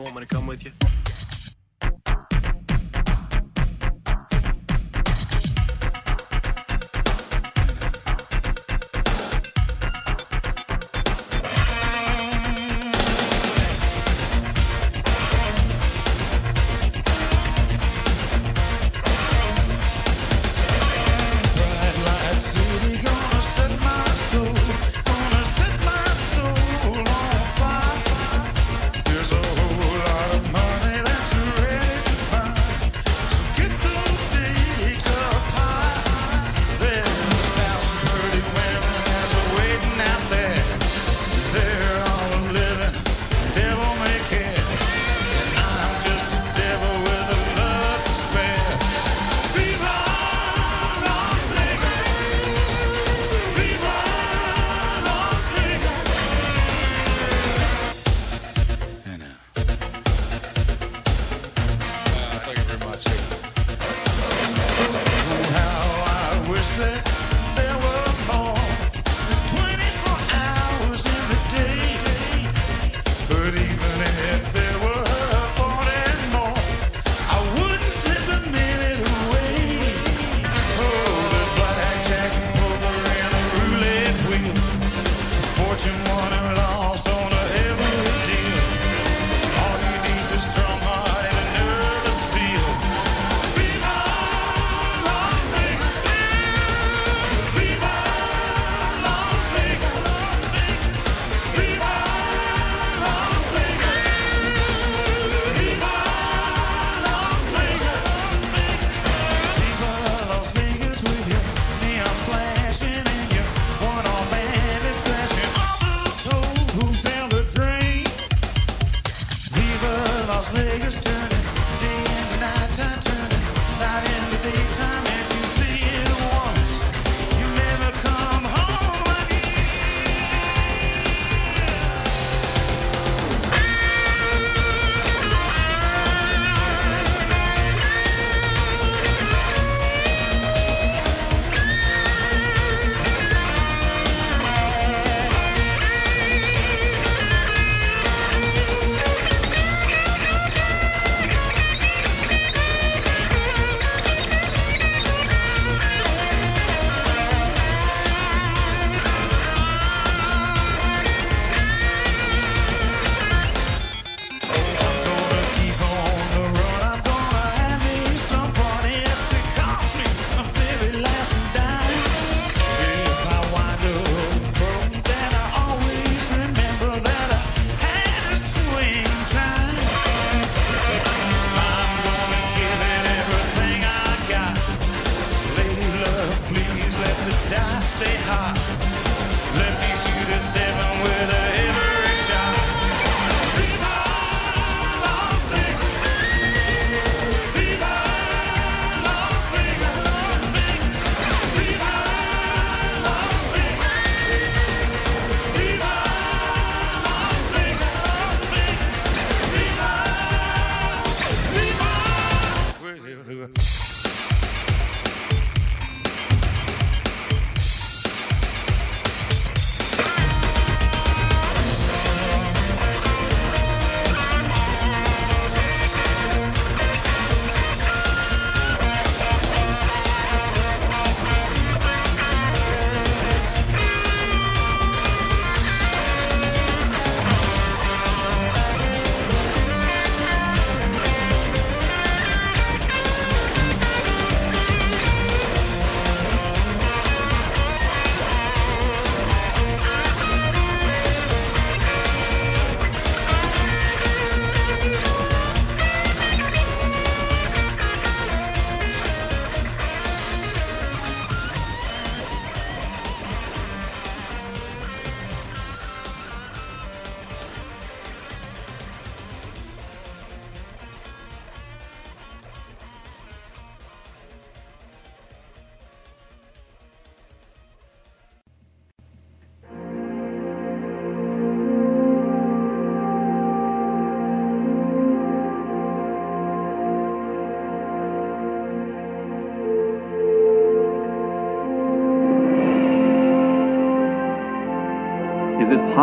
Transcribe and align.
want 0.00 0.14
me 0.14 0.20
to 0.20 0.26
come 0.26 0.46
with 0.46 0.64
you? 0.64 0.72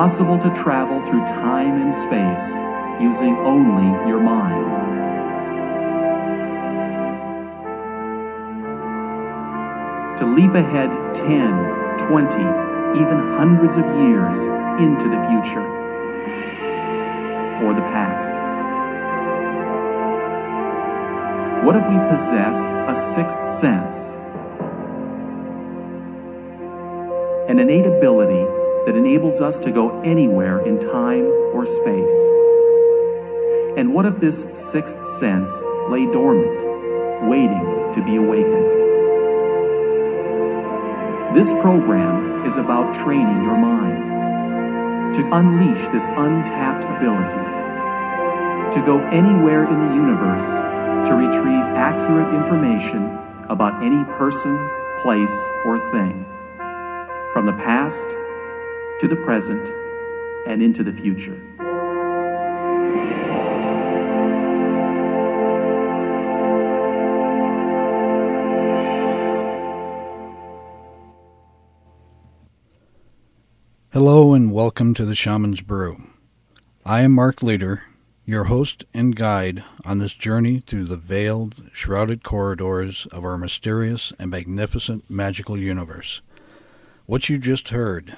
Possible 0.02 0.40
to 0.40 0.50
travel 0.64 1.00
through 1.06 1.24
time 1.28 1.80
and 1.80 1.94
space 1.94 2.46
using 3.00 3.38
only 3.46 3.86
your 4.10 4.20
mind. 4.20 4.66
To 10.18 10.26
leap 10.26 10.56
ahead 10.56 10.90
10, 11.14 12.08
20, 12.08 12.34
even 12.98 13.18
hundreds 13.38 13.76
of 13.76 13.86
years 14.02 14.40
into 14.82 15.06
the 15.06 15.22
future 15.30 15.68
or 17.62 17.76
the 17.76 17.86
past. 17.94 18.26
What 21.64 21.76
if 21.76 21.84
we 21.88 21.98
possess 22.10 22.58
a 22.58 23.14
sixth 23.14 23.38
sense? 23.62 23.98
An 27.48 27.60
innate 27.60 27.86
ability 27.86 28.61
that 28.86 28.96
enables 28.96 29.42
us 29.42 29.60
to 29.60 29.72
go 29.72 30.02
anywhere 30.02 30.66
in 30.66 30.80
time 30.80 31.26
or 31.54 31.66
space. 31.66 32.18
And 33.78 33.94
what 33.94 34.06
if 34.06 34.20
this 34.20 34.44
sixth 34.72 34.98
sense 35.20 35.50
lay 35.90 36.06
dormant, 36.06 37.30
waiting 37.30 37.94
to 37.96 38.04
be 38.04 38.16
awakened? 38.18 38.82
This 41.38 41.48
program 41.62 42.46
is 42.46 42.58
about 42.58 42.94
training 43.04 43.44
your 43.44 43.58
mind 43.58 45.16
to 45.16 45.22
unleash 45.36 45.84
this 45.94 46.04
untapped 46.18 46.84
ability, 46.84 47.44
to 48.76 48.86
go 48.86 49.00
anywhere 49.10 49.64
in 49.72 49.80
the 49.88 49.94
universe 49.94 50.72
to 51.08 51.16
retrieve 51.16 51.66
accurate 51.76 52.34
information 52.34 53.18
about 53.50 53.84
any 53.84 54.04
person, 54.18 54.56
place, 55.02 55.32
or 55.66 55.80
thing, 55.92 56.26
from 57.34 57.46
the 57.46 57.54
past 57.54 58.08
to 59.02 59.08
the 59.08 59.16
present 59.16 59.68
and 60.46 60.62
into 60.62 60.84
the 60.84 60.94
future. 60.94 61.36
Hello 73.92 74.36
and 74.36 74.54
welcome 74.54 74.94
to 74.94 75.04
the 75.04 75.16
Shaman's 75.16 75.62
Brew. 75.62 76.04
I 76.86 77.02
am 77.02 77.14
Mark 77.14 77.42
Leader, 77.42 77.82
your 78.24 78.44
host 78.44 78.84
and 78.94 79.16
guide 79.16 79.64
on 79.84 79.98
this 79.98 80.14
journey 80.14 80.60
through 80.60 80.86
the 80.86 80.96
veiled, 80.96 81.72
shrouded 81.74 82.22
corridors 82.24 83.08
of 83.12 83.26
our 83.26 83.40
mysterious 83.40 84.14
and 84.20 84.30
magnificent 84.30 85.10
magical 85.10 85.58
universe. 85.58 86.22
What 87.08 87.30
you 87.30 87.40
just 87.40 87.70
heard 87.70 88.16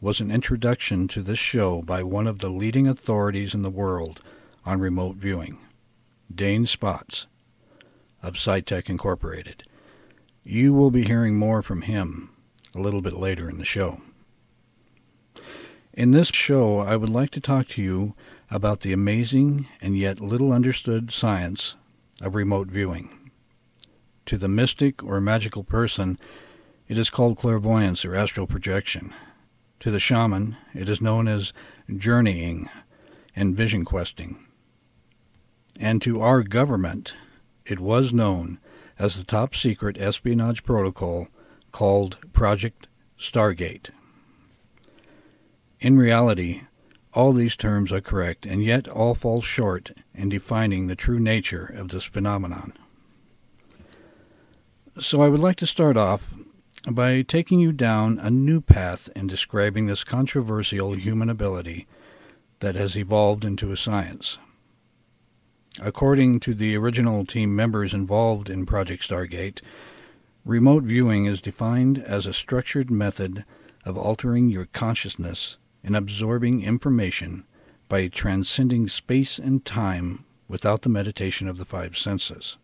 was 0.00 0.20
an 0.20 0.30
introduction 0.30 1.08
to 1.08 1.22
this 1.22 1.38
show 1.38 1.82
by 1.82 2.02
one 2.02 2.26
of 2.28 2.38
the 2.38 2.48
leading 2.48 2.86
authorities 2.86 3.52
in 3.52 3.62
the 3.62 3.70
world 3.70 4.20
on 4.64 4.80
remote 4.80 5.16
viewing, 5.16 5.58
Dane 6.32 6.66
Spotts 6.66 7.26
of 8.22 8.34
SciTech 8.34 8.88
Incorporated. 8.88 9.64
You 10.44 10.72
will 10.72 10.92
be 10.92 11.04
hearing 11.04 11.34
more 11.34 11.62
from 11.62 11.82
him 11.82 12.30
a 12.74 12.80
little 12.80 13.00
bit 13.00 13.14
later 13.14 13.50
in 13.50 13.58
the 13.58 13.64
show. 13.64 14.00
In 15.92 16.12
this 16.12 16.28
show, 16.28 16.78
I 16.78 16.94
would 16.94 17.08
like 17.08 17.30
to 17.30 17.40
talk 17.40 17.66
to 17.68 17.82
you 17.82 18.14
about 18.52 18.80
the 18.80 18.92
amazing 18.92 19.66
and 19.80 19.98
yet 19.98 20.20
little 20.20 20.52
understood 20.52 21.10
science 21.10 21.74
of 22.20 22.36
remote 22.36 22.68
viewing. 22.68 23.32
To 24.26 24.38
the 24.38 24.48
mystic 24.48 25.02
or 25.02 25.20
magical 25.20 25.64
person, 25.64 26.20
it 26.86 26.98
is 26.98 27.10
called 27.10 27.38
clairvoyance 27.38 28.04
or 28.04 28.14
astral 28.14 28.46
projection. 28.46 29.12
To 29.80 29.90
the 29.90 30.00
shaman, 30.00 30.56
it 30.74 30.88
is 30.88 31.00
known 31.00 31.28
as 31.28 31.52
journeying 31.96 32.68
and 33.36 33.56
vision 33.56 33.84
questing. 33.84 34.44
And 35.78 36.02
to 36.02 36.20
our 36.20 36.42
government, 36.42 37.14
it 37.64 37.78
was 37.78 38.12
known 38.12 38.58
as 38.98 39.16
the 39.16 39.24
top 39.24 39.54
secret 39.54 39.96
espionage 39.98 40.64
protocol 40.64 41.28
called 41.70 42.18
Project 42.32 42.88
Stargate. 43.18 43.90
In 45.80 45.96
reality, 45.96 46.62
all 47.14 47.32
these 47.32 47.54
terms 47.54 47.92
are 47.92 48.00
correct, 48.00 48.46
and 48.46 48.64
yet 48.64 48.88
all 48.88 49.14
fall 49.14 49.40
short 49.40 49.92
in 50.12 50.28
defining 50.28 50.88
the 50.88 50.96
true 50.96 51.20
nature 51.20 51.64
of 51.64 51.88
this 51.88 52.04
phenomenon. 52.04 52.72
So 55.00 55.22
I 55.22 55.28
would 55.28 55.40
like 55.40 55.56
to 55.56 55.66
start 55.66 55.96
off 55.96 56.22
by 56.94 57.22
taking 57.22 57.60
you 57.60 57.72
down 57.72 58.18
a 58.18 58.30
new 58.30 58.60
path 58.60 59.10
in 59.14 59.26
describing 59.26 59.86
this 59.86 60.04
controversial 60.04 60.94
human 60.94 61.28
ability 61.28 61.86
that 62.60 62.74
has 62.74 62.96
evolved 62.96 63.44
into 63.44 63.72
a 63.72 63.76
science. 63.76 64.38
According 65.80 66.40
to 66.40 66.54
the 66.54 66.76
original 66.76 67.24
team 67.24 67.54
members 67.54 67.94
involved 67.94 68.48
in 68.48 68.66
Project 68.66 69.08
Stargate, 69.08 69.60
remote 70.44 70.82
viewing 70.82 71.26
is 71.26 71.42
defined 71.42 71.98
as 71.98 72.26
a 72.26 72.32
structured 72.32 72.90
method 72.90 73.44
of 73.84 73.96
altering 73.96 74.48
your 74.48 74.66
consciousness 74.66 75.56
and 75.84 75.94
absorbing 75.94 76.62
information 76.62 77.44
by 77.88 78.08
transcending 78.08 78.88
space 78.88 79.38
and 79.38 79.64
time 79.64 80.24
without 80.48 80.82
the 80.82 80.88
meditation 80.88 81.48
of 81.48 81.58
the 81.58 81.64
five 81.64 81.96
senses. 81.96 82.56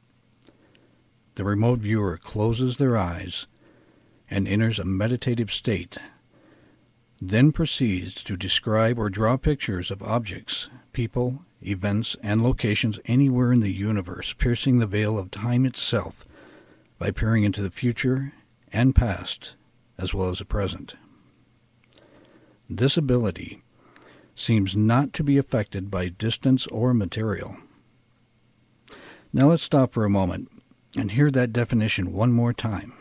The 1.36 1.44
remote 1.44 1.80
viewer 1.80 2.16
closes 2.16 2.78
their 2.78 2.96
eyes 2.96 3.46
and 4.30 4.48
enters 4.48 4.78
a 4.78 4.84
meditative 4.84 5.52
state, 5.52 5.98
then 7.20 7.52
proceeds 7.52 8.22
to 8.24 8.36
describe 8.36 8.98
or 8.98 9.08
draw 9.08 9.36
pictures 9.36 9.90
of 9.90 10.02
objects, 10.02 10.68
people, 10.92 11.42
events, 11.62 12.16
and 12.22 12.42
locations 12.42 12.98
anywhere 13.06 13.52
in 13.52 13.60
the 13.60 13.72
universe, 13.72 14.34
piercing 14.34 14.78
the 14.78 14.86
veil 14.86 15.18
of 15.18 15.30
time 15.30 15.64
itself 15.64 16.24
by 16.98 17.10
peering 17.10 17.44
into 17.44 17.62
the 17.62 17.70
future 17.70 18.32
and 18.72 18.94
past 18.94 19.54
as 19.98 20.12
well 20.12 20.28
as 20.28 20.38
the 20.38 20.44
present. 20.44 20.94
This 22.68 22.96
ability 22.96 23.62
seems 24.34 24.76
not 24.76 25.12
to 25.12 25.22
be 25.22 25.38
affected 25.38 25.90
by 25.90 26.08
distance 26.08 26.66
or 26.68 26.92
material. 26.92 27.56
Now 29.32 29.48
let's 29.48 29.62
stop 29.62 29.92
for 29.92 30.04
a 30.04 30.10
moment 30.10 30.50
and 30.96 31.12
hear 31.12 31.30
that 31.30 31.52
definition 31.52 32.12
one 32.12 32.32
more 32.32 32.52
time. 32.52 32.94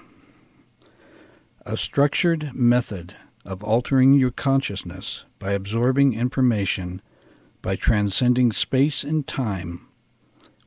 A 1.66 1.78
structured 1.78 2.54
method 2.54 3.16
of 3.46 3.64
altering 3.64 4.14
your 4.16 4.32
consciousness 4.32 5.24
by 5.40 5.54
absorbing 5.54 6.14
information 6.14 7.02
by 7.62 7.78
transcending 7.78 8.52
space 8.52 9.02
and 9.06 9.26
time 9.26 9.88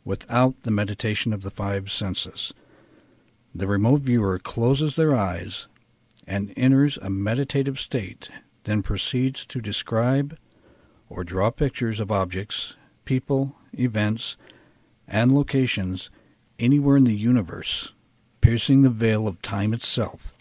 without 0.07 0.55
the 0.63 0.71
meditation 0.71 1.35
of 1.35 1.43
the 1.43 1.51
five 1.51 1.91
senses. 1.91 2.55
The 3.55 3.67
remote 3.67 4.01
viewer 4.01 4.39
closes 4.39 4.97
their 4.97 5.15
eyes 5.15 5.67
and 6.27 6.55
enters 6.57 6.97
a 7.03 7.11
meditative 7.11 7.79
state 7.79 8.31
then 8.65 8.83
proceeds 8.83 9.45
to 9.47 9.61
describe 9.61 10.39
or 11.11 11.25
draw 11.25 11.51
pictures 11.51 12.01
of 12.01 12.11
objects, 12.11 12.73
people, 13.05 13.55
events, 13.79 14.39
and 15.07 15.35
locations 15.35 16.09
anywhere 16.59 16.97
in 16.97 17.05
the 17.05 17.15
universe, 17.15 17.93
piercing 18.41 18.81
the 18.81 18.89
veil 18.89 19.29
of 19.29 19.43
time 19.43 19.75
itself 19.75 20.33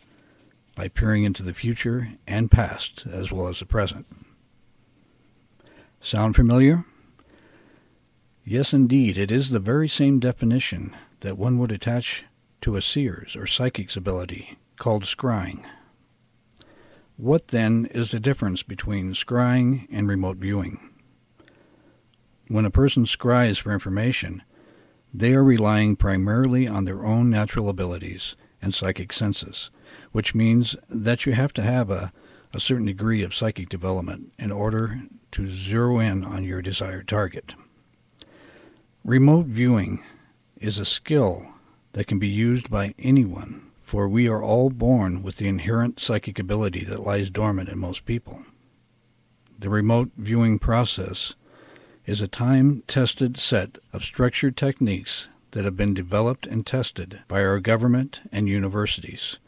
by 0.76 0.90
peering 0.90 1.24
into 1.24 1.42
the 1.42 1.54
future 1.54 2.10
and 2.28 2.52
past 2.52 3.06
as 3.12 3.32
well 3.32 3.48
as 3.48 3.60
the 3.60 3.66
present. 3.66 4.06
Sound 6.02 6.36
familiar? 6.36 6.86
Yes, 8.44 8.74
indeed, 8.74 9.18
it 9.18 9.32
is 9.32 9.50
the 9.50 9.60
very 9.60 9.88
same 9.88 10.20
definition 10.20 10.96
that 11.22 11.38
one 11.38 11.58
would 11.58 11.72
attach 11.72 12.26
to 12.62 12.76
a 12.76 12.82
seer's 12.82 13.36
or 13.36 13.48
psychic's 13.48 13.96
ability, 13.96 14.58
called 14.78 15.04
scrying. 15.04 15.64
What 17.18 17.48
then 17.48 17.88
is 17.92 18.12
the 18.12 18.20
difference 18.20 18.62
between 18.62 19.14
scrying 19.14 19.88
and 19.90 20.08
remote 20.08 20.38
viewing? 20.38 20.92
When 22.48 22.66
a 22.66 22.72
person 22.72 23.06
scries 23.06 23.60
for 23.60 23.74
information, 23.74 24.44
they 25.14 25.34
are 25.34 25.44
relying 25.44 25.96
primarily 25.96 26.68
on 26.68 26.86
their 26.86 27.06
own 27.06 27.30
natural 27.30 27.70
abilities 27.70 28.36
and 28.62 28.74
psychic 28.74 29.14
senses, 29.14 29.72
which 30.16 30.34
means 30.34 30.78
that 30.88 31.26
you 31.26 31.34
have 31.34 31.52
to 31.52 31.62
have 31.62 31.92
a, 31.92 32.14
a 32.54 32.60
certain 32.62 32.86
degree 32.86 33.22
of 33.22 33.36
psychic 33.36 33.68
development 33.68 34.32
in 34.40 34.50
order 34.50 35.02
to 35.30 35.54
zero 35.54 36.00
in 36.00 36.24
on 36.24 36.42
your 36.42 36.62
desired 36.62 37.06
target. 37.06 37.54
Remote 39.04 39.48
viewing 39.48 40.02
is 40.56 40.78
a 40.78 40.86
skill 40.86 41.46
that 41.92 42.08
can 42.08 42.18
be 42.18 42.30
used 42.30 42.70
by 42.70 42.96
anyone 42.98 43.74
for 43.84 44.08
we 44.08 44.30
are 44.30 44.42
all 44.42 44.70
born 44.70 45.22
with 45.22 45.36
the 45.36 45.50
inherent 45.50 46.00
psychic 46.00 46.40
ability 46.40 46.86
that 46.86 47.04
lies 47.04 47.30
dormant 47.30 47.68
in 47.68 47.78
most 47.78 48.06
people. 48.06 48.46
The 49.60 49.70
remote 49.70 50.12
viewing 50.16 50.60
process 50.60 51.34
is 52.06 52.22
a 52.22 52.30
time 52.30 52.84
tested 52.88 53.36
set 53.36 53.80
of 53.92 54.06
structured 54.06 54.56
techniques 54.56 55.28
that 55.52 55.66
have 55.66 55.76
been 55.76 55.94
developed 55.94 56.48
and 56.48 56.66
tested 56.66 57.20
by 57.28 57.44
our 57.44 57.60
government 57.60 58.22
and 58.32 58.48
universities, 58.48 59.40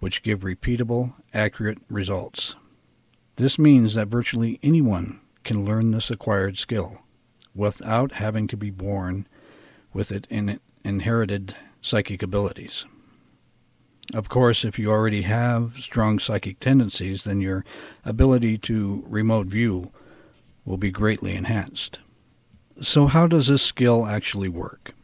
which 0.00 0.22
give 0.22 0.40
repeatable, 0.40 1.14
accurate 1.32 1.78
results. 1.88 2.56
This 3.36 3.58
means 3.58 3.94
that 3.94 4.08
virtually 4.08 4.58
anyone 4.62 5.20
can 5.44 5.64
learn 5.64 5.92
this 5.92 6.10
acquired 6.10 6.58
skill 6.58 6.98
without 7.54 8.12
having 8.12 8.46
to 8.48 8.56
be 8.56 8.70
born 8.70 9.26
with 9.92 10.10
it 10.10 10.26
in 10.30 10.60
inherited 10.84 11.54
psychic 11.80 12.22
abilities. 12.22 12.86
Of 14.12 14.28
course, 14.28 14.64
if 14.64 14.78
you 14.78 14.90
already 14.90 15.22
have 15.22 15.78
strong 15.78 16.18
psychic 16.18 16.58
tendencies, 16.58 17.24
then 17.24 17.40
your 17.40 17.64
ability 18.04 18.58
to 18.58 19.04
remote 19.06 19.46
view 19.46 19.92
will 20.64 20.78
be 20.78 20.90
greatly 20.90 21.34
enhanced. 21.34 22.00
So, 22.82 23.06
how 23.06 23.26
does 23.26 23.46
this 23.46 23.62
skill 23.62 24.06
actually 24.06 24.48
work? 24.48 24.94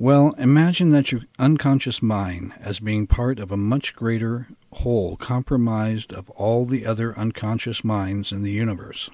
Well, 0.00 0.36
imagine 0.38 0.90
that 0.90 1.10
your 1.10 1.22
unconscious 1.40 2.00
mind 2.00 2.52
as 2.60 2.78
being 2.78 3.08
part 3.08 3.40
of 3.40 3.50
a 3.50 3.56
much 3.56 3.96
greater 3.96 4.46
whole 4.74 5.16
comprised 5.16 6.12
of 6.12 6.30
all 6.30 6.64
the 6.66 6.86
other 6.86 7.18
unconscious 7.18 7.82
minds 7.82 8.30
in 8.30 8.44
the 8.44 8.52
universe. 8.52 9.10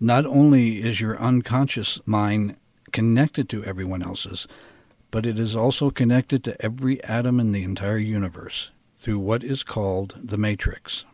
Not 0.00 0.24
only 0.24 0.82
is 0.82 1.02
your 1.02 1.20
unconscious 1.20 2.00
mind 2.06 2.56
connected 2.92 3.50
to 3.50 3.62
everyone 3.62 4.02
else's, 4.02 4.48
but 5.10 5.26
it 5.26 5.38
is 5.38 5.54
also 5.54 5.90
connected 5.90 6.42
to 6.44 6.58
every 6.58 7.04
atom 7.04 7.38
in 7.38 7.52
the 7.52 7.62
entire 7.62 7.98
universe 7.98 8.70
through 8.98 9.18
what 9.18 9.44
is 9.44 9.62
called 9.62 10.14
the 10.16 10.38
matrix. 10.38 11.04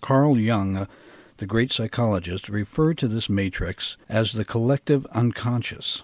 Carl 0.00 0.36
Jung, 0.36 0.88
the 1.36 1.46
great 1.46 1.70
psychologist, 1.70 2.48
referred 2.48 2.98
to 2.98 3.06
this 3.06 3.28
matrix 3.28 3.96
as 4.08 4.32
the 4.32 4.44
collective 4.44 5.06
unconscious. 5.12 6.02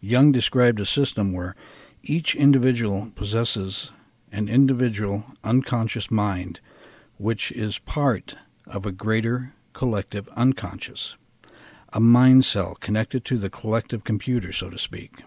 Jung 0.00 0.32
described 0.32 0.80
a 0.80 0.86
system 0.86 1.32
where 1.32 1.54
each 2.02 2.34
individual 2.34 3.10
possesses 3.14 3.90
an 4.30 4.48
individual 4.48 5.24
unconscious 5.42 6.10
mind, 6.10 6.60
which 7.18 7.50
is 7.52 7.78
part 7.78 8.36
of 8.66 8.84
a 8.84 8.92
greater 8.92 9.54
collective 9.72 10.28
unconscious, 10.28 11.16
a 11.92 12.00
mind 12.00 12.44
cell 12.44 12.76
connected 12.80 13.24
to 13.24 13.38
the 13.38 13.50
collective 13.50 14.04
computer, 14.04 14.52
so 14.52 14.70
to 14.70 14.78
speak. 14.78 15.22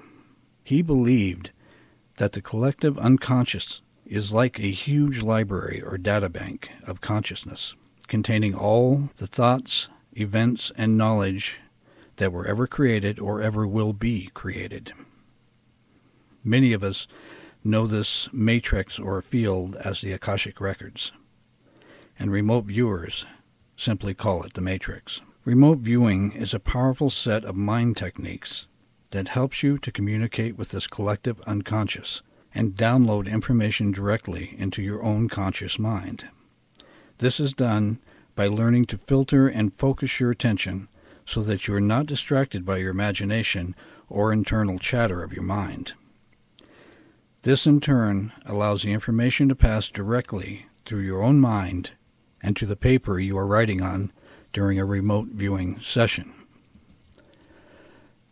He 0.63 0.81
believed 0.81 1.51
that 2.17 2.33
the 2.33 2.41
collective 2.41 2.97
unconscious 2.97 3.81
is 4.05 4.33
like 4.33 4.59
a 4.59 4.71
huge 4.71 5.21
library 5.21 5.81
or 5.81 5.97
databank 5.97 6.69
of 6.85 7.01
consciousness, 7.01 7.75
containing 8.07 8.55
all 8.55 9.09
the 9.17 9.27
thoughts, 9.27 9.87
events, 10.13 10.71
and 10.75 10.97
knowledge 10.97 11.57
that 12.19 12.31
were 12.31 12.45
ever 12.45 12.67
created 12.67 13.19
or 13.19 13.41
ever 13.41 13.65
will 13.65 13.93
be 13.93 14.29
created. 14.33 14.93
Many 16.43 16.73
of 16.73 16.83
us 16.83 17.07
know 17.63 17.87
this 17.87 18.29
matrix 18.31 18.99
or 18.99 19.21
field 19.21 19.75
as 19.77 20.01
the 20.01 20.11
Akashic 20.11 20.61
Records, 20.61 21.11
and 22.17 22.31
remote 22.31 22.65
viewers 22.65 23.25
simply 23.75 24.13
call 24.13 24.43
it 24.43 24.53
the 24.53 24.61
matrix. 24.61 25.21
Remote 25.45 25.79
viewing 25.79 26.33
is 26.33 26.53
a 26.53 26.59
powerful 26.59 27.09
set 27.09 27.45
of 27.45 27.55
mind 27.55 27.95
techniques 27.95 28.67
that 29.11 29.29
helps 29.29 29.63
you 29.63 29.77
to 29.79 29.91
communicate 29.91 30.57
with 30.57 30.69
this 30.69 30.87
collective 30.87 31.41
unconscious 31.41 32.21
and 32.53 32.75
download 32.75 33.31
information 33.31 33.91
directly 33.91 34.55
into 34.57 34.81
your 34.81 35.01
own 35.03 35.29
conscious 35.29 35.79
mind. 35.79 36.27
This 37.19 37.39
is 37.39 37.53
done 37.53 37.99
by 38.35 38.47
learning 38.47 38.85
to 38.85 38.97
filter 38.97 39.47
and 39.47 39.73
focus 39.73 40.19
your 40.19 40.31
attention 40.31 40.89
so 41.29 41.43
that 41.43 41.67
you 41.67 41.75
are 41.75 41.79
not 41.79 42.07
distracted 42.07 42.65
by 42.65 42.77
your 42.77 42.89
imagination 42.89 43.75
or 44.09 44.33
internal 44.33 44.79
chatter 44.79 45.21
of 45.21 45.31
your 45.31 45.43
mind. 45.43 45.93
This, 47.43 47.67
in 47.67 47.81
turn, 47.81 48.33
allows 48.47 48.81
the 48.81 48.91
information 48.91 49.47
to 49.47 49.55
pass 49.55 49.89
directly 49.89 50.65
through 50.87 51.01
your 51.01 51.21
own 51.21 51.39
mind 51.39 51.91
and 52.41 52.57
to 52.57 52.65
the 52.65 52.75
paper 52.75 53.19
you 53.19 53.37
are 53.37 53.45
writing 53.45 53.79
on 53.79 54.11
during 54.53 54.79
a 54.79 54.85
remote 54.85 55.27
viewing 55.27 55.79
session. 55.79 56.33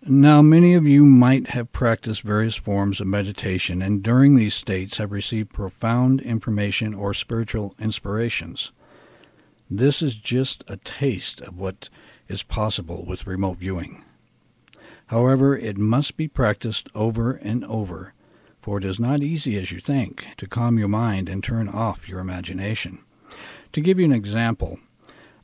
Now, 0.02 0.42
many 0.42 0.74
of 0.74 0.88
you 0.88 1.06
might 1.06 1.50
have 1.50 1.72
practiced 1.72 2.24
various 2.24 2.56
forms 2.56 3.00
of 3.00 3.06
meditation 3.06 3.84
and 3.84 4.02
during 4.02 4.34
these 4.34 4.56
states 4.56 4.98
have 4.98 5.12
received 5.12 5.54
profound 5.54 6.20
information 6.22 6.96
or 6.96 7.14
spiritual 7.14 7.76
inspirations. 7.80 8.72
This 9.70 10.02
is 10.02 10.16
just 10.16 10.64
a 10.68 10.78
taste 10.78 11.42
of 11.42 11.60
what 11.60 11.90
is 12.28 12.44
possible 12.44 13.06
with 13.06 13.28
remote 13.28 13.58
viewing. 13.58 14.04
However, 15.08 15.58
it 15.58 15.78
must 15.78 16.18
be 16.18 16.28
practiced 16.28 16.90
over 16.94 17.32
and 17.32 17.64
over, 17.66 18.14
for 18.62 18.78
it 18.78 18.84
is 18.84 19.00
not 19.00 19.24
easy 19.24 19.58
as 19.58 19.72
you 19.72 19.80
think 19.80 20.28
to 20.38 20.48
calm 20.48 20.78
your 20.78 20.90
mind 20.90 21.30
and 21.30 21.44
turn 21.44 21.70
off 21.70 22.10
your 22.10 22.20
imagination. 22.20 23.00
To 23.74 23.82
give 23.82 24.00
you 24.00 24.06
an 24.06 24.12
example, 24.12 24.80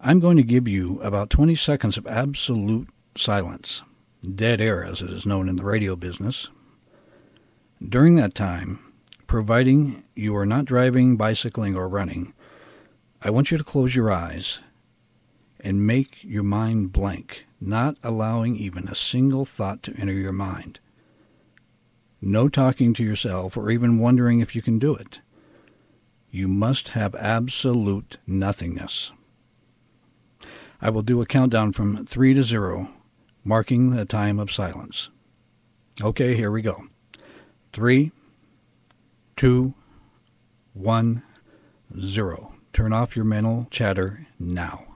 I'm 0.02 0.20
going 0.20 0.38
to 0.38 0.44
give 0.44 0.68
you 0.68 1.00
about 1.02 1.30
20 1.30 1.56
seconds 1.56 1.98
of 1.98 2.06
absolute 2.08 2.90
silence 3.16 3.82
dead 4.24 4.62
air 4.62 4.84
as 4.84 5.02
it 5.02 5.10
is 5.10 5.26
known 5.26 5.50
in 5.50 5.58
the 5.58 5.66
radio 5.66 5.96
business. 5.96 6.48
During 7.88 8.16
that 8.16 8.36
time, 8.36 8.80
providing 9.28 10.04
you 10.16 10.36
are 10.36 10.46
not 10.46 10.66
driving, 10.66 11.18
bicycling, 11.18 11.76
or 11.76 11.90
running, 11.90 12.34
I 13.22 13.30
want 13.30 13.52
you 13.52 13.58
to 13.58 13.64
close 13.64 13.96
your 13.96 14.12
eyes 14.12 14.60
and 15.64 15.88
make 15.88 16.18
your 16.22 16.44
mind 16.44 16.92
blank, 16.92 17.46
not 17.60 17.96
allowing 18.04 18.56
even 18.56 18.88
a 18.88 18.96
single 18.96 19.46
thought 19.46 19.82
to 19.84 19.96
enter 19.98 20.14
your 20.14 20.34
mind. 20.34 20.80
No 22.22 22.50
talking 22.50 22.94
to 22.94 23.04
yourself 23.04 23.58
or 23.58 23.72
even 23.72 24.00
wondering 24.00 24.40
if 24.40 24.56
you 24.56 24.62
can 24.62 24.78
do 24.78 24.94
it. 24.94 25.22
You 26.30 26.48
must 26.48 26.90
have 26.90 27.16
absolute 27.16 28.18
nothingness. 28.28 29.12
I 30.82 30.90
will 30.90 31.02
do 31.02 31.22
a 31.22 31.26
countdown 31.26 31.72
from 31.72 32.06
3 32.06 32.34
to 32.34 32.44
0 32.44 32.90
marking 33.44 33.92
the 33.92 34.06
time 34.06 34.40
of 34.40 34.52
silence. 34.52 35.10
Okay, 36.02 36.36
here 36.36 36.52
we 36.52 36.62
go. 36.62 36.86
Three, 37.72 38.12
two, 39.36 39.74
one, 40.74 41.24
zero. 42.00 42.54
Turn 42.72 42.94
off 42.94 43.16
your 43.16 43.26
mental 43.26 43.68
chatter 43.70 44.28
now. 44.40 44.93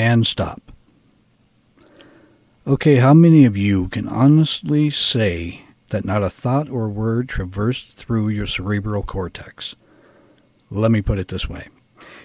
And 0.00 0.26
stop. 0.26 0.72
Okay, 2.66 2.96
how 2.96 3.12
many 3.12 3.44
of 3.44 3.54
you 3.54 3.88
can 3.88 4.08
honestly 4.08 4.88
say 4.88 5.62
that 5.90 6.06
not 6.06 6.22
a 6.22 6.30
thought 6.30 6.70
or 6.70 6.88
word 6.88 7.28
traversed 7.28 7.92
through 7.92 8.30
your 8.30 8.46
cerebral 8.46 9.02
cortex? 9.02 9.74
Let 10.70 10.90
me 10.90 11.02
put 11.02 11.18
it 11.18 11.28
this 11.28 11.50
way. 11.50 11.68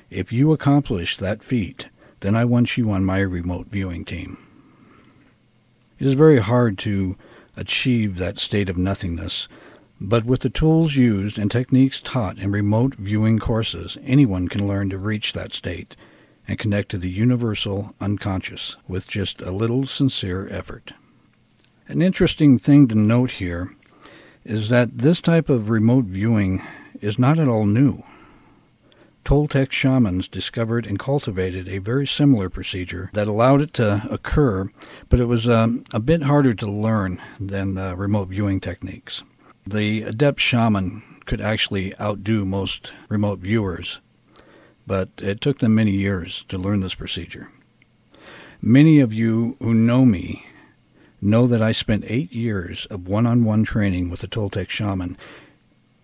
If 0.10 0.32
you 0.32 0.54
accomplish 0.54 1.18
that 1.18 1.44
feat, 1.44 1.90
then 2.22 2.34
I 2.34 2.46
want 2.46 2.78
you 2.78 2.92
on 2.92 3.04
my 3.04 3.20
remote 3.20 3.68
viewing 3.68 4.06
team. 4.06 4.38
It 6.00 6.08
is 6.08 6.14
very 6.14 6.40
hard 6.40 6.78
to 6.80 7.18
achieve 7.58 8.18
that 8.18 8.40
state 8.40 8.70
of 8.70 8.78
nothingness, 8.78 9.50
but 10.00 10.24
with 10.24 10.42
the 10.42 10.50
tools 10.50 10.96
used 10.96 11.38
and 11.38 11.52
techniques 11.52 12.00
taught 12.02 12.38
in 12.38 12.52
remote 12.52 12.96
viewing 12.96 13.38
courses, 13.38 13.98
anyone 14.06 14.48
can 14.48 14.66
learn 14.66 14.90
to 14.92 14.98
reach 14.98 15.34
that 15.34 15.52
state 15.52 15.98
and 16.48 16.60
connect 16.60 16.90
to 16.90 16.98
the 16.98 17.10
universal 17.10 17.96
unconscious 18.00 18.76
with 18.88 19.08
just 19.08 19.42
a 19.42 19.52
little 19.52 19.86
sincere 19.86 20.48
effort. 20.50 20.94
An 21.88 22.02
interesting 22.02 22.58
thing 22.58 22.88
to 22.88 22.96
note 22.96 23.32
here 23.32 23.76
is 24.44 24.70
that 24.70 25.00
this 25.00 25.22
type 25.22 25.50
of 25.50 25.70
remote 25.70 26.06
viewing 26.06 26.62
is 27.02 27.20
not 27.20 27.40
at 27.40 27.48
all 27.48 27.66
new. 27.66 28.04
Toltec 29.24 29.72
shamans 29.72 30.28
discovered 30.28 30.86
and 30.86 31.00
cultivated 31.00 31.68
a 31.68 31.80
very 31.80 32.06
similar 32.06 32.48
procedure 32.48 33.10
that 33.14 33.28
allowed 33.28 33.62
it 33.62 33.74
to 33.74 34.08
occur, 34.12 34.70
but 35.10 35.20
it 35.20 35.26
was 35.26 35.50
um, 35.50 35.84
a 35.92 36.00
bit 36.00 36.24
harder 36.24 36.54
to 36.54 36.70
learn 36.70 37.20
than 37.40 37.74
the 37.74 37.96
remote 37.96 38.28
viewing 38.28 38.60
techniques. 38.60 39.24
The 39.66 40.04
adept 40.04 40.40
shaman 40.40 41.02
could 41.26 41.42
actually 41.42 42.00
outdo 42.00 42.46
most 42.46 42.94
remote 43.10 43.40
viewers 43.40 44.00
but 44.88 45.10
it 45.18 45.42
took 45.42 45.60
them 45.60 45.76
many 45.76 45.92
years 45.92 46.46
to 46.50 46.58
learn 46.58 46.82
this 46.82 46.96
procedure. 46.96 47.52
Many 48.62 49.00
of 49.00 49.14
you 49.14 49.58
who 49.60 49.74
know 49.74 50.06
me 50.06 50.46
know 51.22 51.48
that 51.48 51.62
I 51.62 51.72
spent 51.72 52.06
eight 52.08 52.32
years 52.32 52.86
of 52.88 53.08
one 53.08 53.26
on 53.26 53.44
one 53.44 53.64
training 53.64 54.10
with 54.10 54.24
a 54.24 54.28
Toltec 54.28 54.70
shaman, 54.70 55.18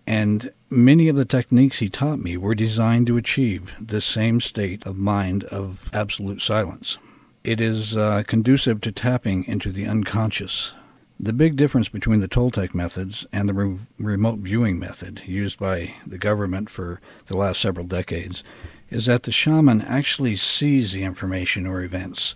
and 0.06 0.52
many 0.68 1.08
of 1.08 1.16
the 1.16 1.24
techniques 1.24 1.78
he 1.78 1.88
taught 1.88 2.18
me 2.18 2.36
were 2.36 2.54
designed 2.54 3.06
to 3.06 3.16
achieve 3.16 3.72
this 3.80 4.04
same 4.04 4.40
state 4.40 4.84
of 4.84 4.96
mind 4.96 5.44
of 5.44 5.88
absolute 5.92 6.40
silence. 6.40 6.98
It 7.44 7.60
is 7.60 7.96
uh, 7.96 8.22
conducive 8.26 8.80
to 8.82 8.92
tapping 8.92 9.44
into 9.44 9.72
the 9.72 9.86
unconscious 9.86 10.74
The 11.20 11.32
big 11.32 11.56
difference 11.56 11.88
between 11.88 12.20
the 12.20 12.28
Toltec 12.28 12.74
methods 12.74 13.26
and 13.32 13.48
the 13.48 13.54
re- 13.54 13.78
remote 13.98 14.40
viewing 14.40 14.78
method 14.78 15.22
used 15.24 15.58
by 15.58 15.94
the 16.06 16.18
government 16.18 16.68
for 16.68 17.00
the 17.26 17.36
last 17.36 17.60
several 17.60 17.86
decades 17.86 18.42
is 18.90 19.06
that 19.06 19.22
the 19.22 19.32
shaman 19.32 19.80
actually 19.82 20.36
sees 20.36 20.92
the 20.92 21.04
information 21.04 21.66
or 21.66 21.82
events 21.82 22.34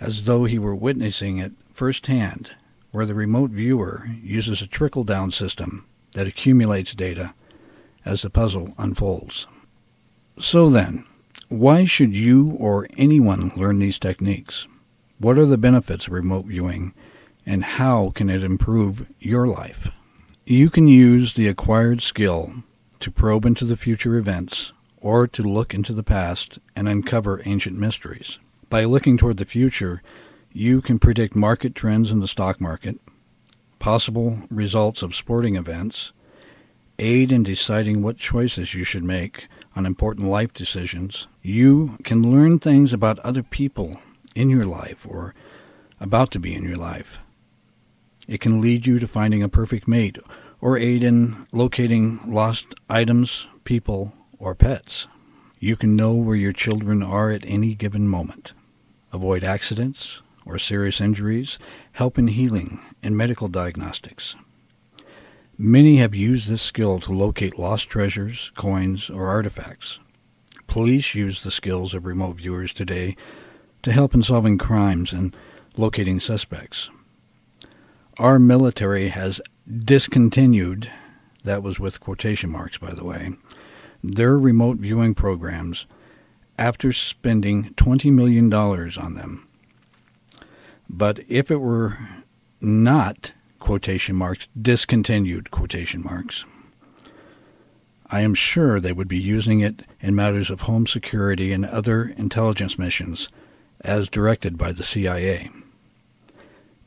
as 0.00 0.24
though 0.24 0.44
he 0.44 0.58
were 0.58 0.74
witnessing 0.74 1.38
it 1.38 1.52
firsthand, 1.72 2.50
where 2.90 3.06
the 3.06 3.14
remote 3.14 3.50
viewer 3.50 4.08
uses 4.22 4.60
a 4.60 4.66
trickle 4.66 5.04
down 5.04 5.30
system 5.30 5.86
that 6.12 6.26
accumulates 6.26 6.94
data 6.94 7.34
as 8.04 8.22
the 8.22 8.30
puzzle 8.30 8.74
unfolds. 8.78 9.46
So 10.38 10.70
then, 10.70 11.04
why 11.48 11.84
should 11.84 12.14
you 12.14 12.56
or 12.58 12.88
anyone 12.96 13.52
learn 13.56 13.78
these 13.78 13.98
techniques? 13.98 14.66
What 15.18 15.38
are 15.38 15.46
the 15.46 15.58
benefits 15.58 16.06
of 16.06 16.12
remote 16.12 16.46
viewing, 16.46 16.94
and 17.46 17.64
how 17.64 18.10
can 18.14 18.30
it 18.30 18.42
improve 18.42 19.06
your 19.18 19.46
life? 19.46 19.90
You 20.44 20.70
can 20.70 20.86
use 20.86 21.34
the 21.34 21.48
acquired 21.48 22.02
skill 22.02 22.52
to 23.00 23.10
probe 23.10 23.44
into 23.44 23.64
the 23.64 23.76
future 23.76 24.16
events 24.16 24.72
or 25.00 25.26
to 25.26 25.42
look 25.42 25.74
into 25.74 25.92
the 25.92 26.02
past 26.02 26.58
and 26.76 26.88
uncover 26.88 27.42
ancient 27.44 27.78
mysteries. 27.78 28.38
By 28.68 28.84
looking 28.84 29.16
toward 29.16 29.36
the 29.36 29.44
future, 29.44 30.02
you 30.52 30.80
can 30.80 30.98
predict 30.98 31.34
market 31.34 31.74
trends 31.74 32.10
in 32.10 32.20
the 32.20 32.28
stock 32.28 32.60
market, 32.60 33.00
possible 33.78 34.42
results 34.50 35.02
of 35.02 35.14
sporting 35.14 35.56
events, 35.56 36.12
aid 36.98 37.32
in 37.32 37.42
deciding 37.42 38.02
what 38.02 38.16
choices 38.16 38.74
you 38.74 38.84
should 38.84 39.02
make 39.02 39.48
on 39.74 39.86
important 39.86 40.28
life 40.28 40.52
decisions. 40.52 41.26
You 41.42 41.98
can 42.04 42.30
learn 42.30 42.58
things 42.58 42.92
about 42.92 43.18
other 43.20 43.42
people 43.42 44.00
in 44.34 44.50
your 44.50 44.62
life 44.62 45.04
or 45.06 45.34
about 46.00 46.30
to 46.32 46.38
be 46.38 46.54
in 46.54 46.64
your 46.64 46.76
life. 46.76 47.18
It 48.28 48.40
can 48.40 48.60
lead 48.60 48.86
you 48.86 48.98
to 48.98 49.08
finding 49.08 49.42
a 49.42 49.48
perfect 49.48 49.88
mate 49.88 50.18
or 50.60 50.78
aid 50.78 51.02
in 51.02 51.46
locating 51.52 52.20
lost 52.26 52.74
items, 52.88 53.48
people, 53.64 54.12
or 54.38 54.54
pets. 54.54 55.08
You 55.58 55.76
can 55.76 55.96
know 55.96 56.14
where 56.14 56.36
your 56.36 56.52
children 56.52 57.02
are 57.02 57.30
at 57.30 57.44
any 57.46 57.74
given 57.74 58.08
moment. 58.08 58.52
Avoid 59.12 59.44
accidents 59.44 60.22
or 60.44 60.58
serious 60.58 61.00
injuries, 61.00 61.58
help 61.92 62.18
in 62.18 62.28
healing 62.28 62.80
and 63.02 63.16
medical 63.16 63.48
diagnostics. 63.48 64.34
Many 65.58 65.98
have 65.98 66.14
used 66.14 66.48
this 66.48 66.62
skill 66.62 66.98
to 67.00 67.12
locate 67.12 67.58
lost 67.58 67.88
treasures, 67.88 68.50
coins, 68.56 69.10
or 69.10 69.28
artifacts. 69.28 69.98
Police 70.66 71.14
use 71.14 71.42
the 71.42 71.50
skills 71.50 71.94
of 71.94 72.06
remote 72.06 72.36
viewers 72.36 72.72
today 72.72 73.16
to 73.82 73.92
help 73.92 74.14
in 74.14 74.22
solving 74.22 74.58
crimes 74.58 75.12
and 75.12 75.36
locating 75.76 76.18
suspects. 76.18 76.90
Our 78.18 78.38
military 78.38 79.08
has 79.08 79.40
discontinued, 79.66 80.90
that 81.44 81.62
was 81.62 81.80
with 81.80 82.00
quotation 82.00 82.50
marks, 82.50 82.76
by 82.76 82.92
the 82.92 83.04
way, 83.04 83.32
their 84.04 84.36
remote 84.38 84.78
viewing 84.78 85.14
programs 85.14 85.86
after 86.58 86.92
spending 86.92 87.70
$20 87.74 88.12
million 88.12 88.52
on 88.52 89.14
them. 89.14 89.48
But 90.90 91.20
if 91.26 91.50
it 91.50 91.56
were 91.56 91.98
not, 92.60 93.32
quotation 93.58 94.14
marks, 94.16 94.46
discontinued, 94.60 95.50
quotation 95.50 96.02
marks, 96.02 96.44
I 98.06 98.20
am 98.20 98.34
sure 98.34 98.78
they 98.78 98.92
would 98.92 99.08
be 99.08 99.18
using 99.18 99.60
it 99.60 99.86
in 100.02 100.14
matters 100.14 100.50
of 100.50 100.62
home 100.62 100.86
security 100.86 101.50
and 101.50 101.64
other 101.64 102.12
intelligence 102.18 102.78
missions 102.78 103.30
as 103.80 104.10
directed 104.10 104.58
by 104.58 104.72
the 104.72 104.84
CIA. 104.84 105.50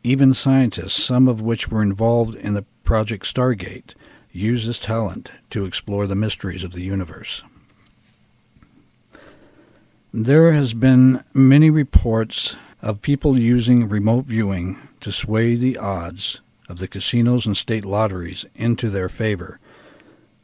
Even 0.06 0.36
scientists, 0.36 1.04
some 1.04 1.28
of 1.28 1.42
which 1.42 1.70
were 1.72 1.82
involved 1.82 2.36
in 2.36 2.54
the 2.54 2.64
Project 2.84 3.26
Stargate, 3.26 3.96
use 4.32 4.68
this 4.68 4.78
talent 4.78 5.32
to 5.50 5.66
explore 5.66 6.06
the 6.06 6.14
mysteries 6.14 6.64
of 6.64 6.74
the 6.74 6.84
universe. 6.84 7.42
There 10.14 10.54
has 10.54 10.76
been 10.76 11.24
many 11.34 11.72
reports 11.72 12.56
of 12.84 13.02
people 13.02 13.40
using 13.40 13.90
remote 13.90 14.26
viewing 14.26 14.78
to 15.02 15.12
sway 15.12 15.56
the 15.56 15.76
odds 15.76 16.40
of 16.70 16.78
the 16.78 16.88
casinos 16.88 17.48
and 17.48 17.58
state 17.58 17.84
lotteries 17.84 18.46
into 18.54 18.92
their 18.92 19.10
favor. 19.10 19.60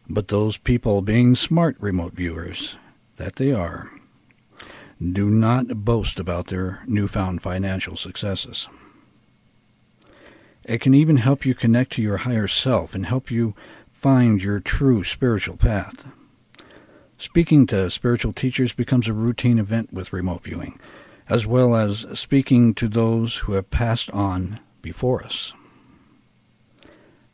But 0.10 0.30
those 0.30 0.58
people, 0.58 1.04
being 1.04 1.36
smart 1.36 1.76
remote 1.80 2.14
viewers 2.14 2.78
that 3.18 3.36
they 3.36 3.52
are, 3.52 3.92
do 5.00 5.30
not 5.30 5.86
boast 5.86 6.20
about 6.20 6.48
their 6.48 6.82
newfound 6.88 7.44
financial 7.44 7.96
successes. 7.96 8.68
It 10.64 10.80
can 10.80 10.94
even 10.94 11.18
help 11.18 11.46
you 11.46 11.56
connect 11.56 11.92
to 11.94 12.02
your 12.02 12.18
higher 12.18 12.48
self 12.48 12.94
and 12.94 13.06
help 13.06 13.32
you 13.32 13.56
find 13.92 14.42
your 14.42 14.60
true 14.60 15.04
spiritual 15.04 15.58
path. 15.58 16.12
Speaking 17.18 17.66
to 17.68 17.90
spiritual 17.90 18.34
teachers 18.34 18.74
becomes 18.74 19.08
a 19.08 19.14
routine 19.14 19.60
event 19.60 19.94
with 19.94 20.14
remote 20.14 20.44
viewing, 20.44 20.80
as 21.30 21.46
well 21.46 21.76
as 21.76 22.06
speaking 22.14 22.74
to 22.76 22.88
those 22.88 23.38
who 23.38 23.54
have 23.54 23.70
passed 23.70 24.10
on 24.12 24.60
before 24.82 25.24
us. 25.24 25.54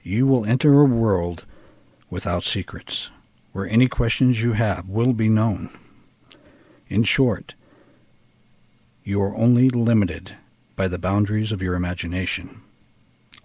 You 0.03 0.27
will 0.27 0.45
enter 0.45 0.81
a 0.81 0.85
world 0.85 1.45
without 2.09 2.43
secrets, 2.43 3.09
where 3.51 3.67
any 3.67 3.87
questions 3.87 4.41
you 4.41 4.53
have 4.53 4.87
will 4.87 5.13
be 5.13 5.29
known. 5.29 5.69
In 6.89 7.03
short, 7.03 7.55
you 9.03 9.21
are 9.21 9.35
only 9.35 9.69
limited 9.69 10.35
by 10.75 10.87
the 10.87 10.99
boundaries 10.99 11.51
of 11.51 11.61
your 11.61 11.75
imagination. 11.75 12.61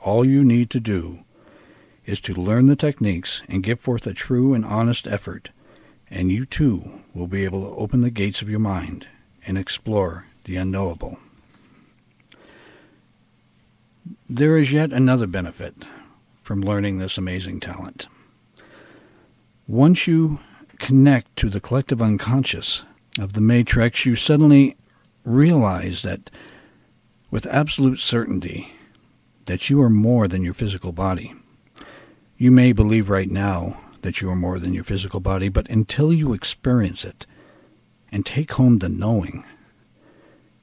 All 0.04 0.24
you 0.24 0.44
need 0.44 0.68
to 0.70 0.80
do 0.80 1.20
is 2.06 2.18
to 2.20 2.34
learn 2.34 2.66
the 2.66 2.74
techniques 2.74 3.42
and 3.48 3.62
give 3.62 3.78
forth 3.78 4.04
a 4.06 4.12
true 4.12 4.52
and 4.52 4.64
honest 4.64 5.06
effort, 5.06 5.50
and 6.10 6.32
you 6.32 6.44
too 6.44 7.02
will 7.14 7.28
be 7.28 7.44
able 7.44 7.62
to 7.62 7.76
open 7.76 8.00
the 8.00 8.10
gates 8.10 8.42
of 8.42 8.50
your 8.50 8.58
mind 8.58 9.06
and 9.46 9.56
explore 9.56 10.26
the 10.44 10.56
unknowable. 10.56 11.18
There 14.28 14.58
is 14.58 14.72
yet 14.72 14.92
another 14.92 15.28
benefit 15.28 15.74
from 16.42 16.62
learning 16.62 16.98
this 16.98 17.16
amazing 17.16 17.60
talent. 17.60 18.08
Once 19.68 20.08
you 20.08 20.40
connect 20.80 21.36
to 21.36 21.48
the 21.48 21.60
collective 21.60 22.02
unconscious 22.02 22.82
of 23.20 23.34
the 23.34 23.40
matrix, 23.40 24.04
you 24.04 24.16
suddenly 24.16 24.76
realize 25.24 26.02
that 26.02 26.28
with 27.30 27.46
absolute 27.46 28.00
certainty 28.00 28.72
that 29.46 29.68
you 29.68 29.80
are 29.82 29.90
more 29.90 30.28
than 30.28 30.42
your 30.42 30.54
physical 30.54 30.92
body. 30.92 31.34
You 32.36 32.50
may 32.50 32.72
believe 32.72 33.08
right 33.08 33.30
now 33.30 33.80
that 34.02 34.20
you 34.20 34.28
are 34.30 34.36
more 34.36 34.58
than 34.58 34.74
your 34.74 34.84
physical 34.84 35.20
body, 35.20 35.48
but 35.48 35.68
until 35.68 36.12
you 36.12 36.32
experience 36.32 37.04
it 37.04 37.26
and 38.10 38.26
take 38.26 38.52
home 38.52 38.78
the 38.78 38.88
knowing, 38.88 39.44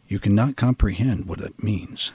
you 0.07 0.19
cannot 0.19 0.55
comprehend 0.55 1.25
what 1.25 1.41
it 1.41 1.63
means. 1.63 2.11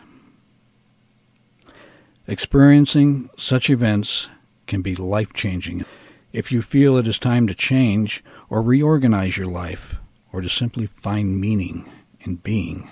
Experiencing 2.26 3.30
such 3.36 3.68
events 3.68 4.28
can 4.66 4.82
be 4.82 4.94
life 4.94 5.32
changing. 5.32 5.84
If 6.32 6.50
you 6.50 6.62
feel 6.62 6.96
it 6.96 7.06
is 7.06 7.18
time 7.18 7.46
to 7.46 7.54
change 7.54 8.24
or 8.48 8.62
reorganize 8.62 9.36
your 9.36 9.46
life, 9.46 9.96
or 10.32 10.40
to 10.40 10.48
simply 10.48 10.86
find 10.86 11.40
meaning 11.40 11.88
in 12.20 12.36
being, 12.36 12.90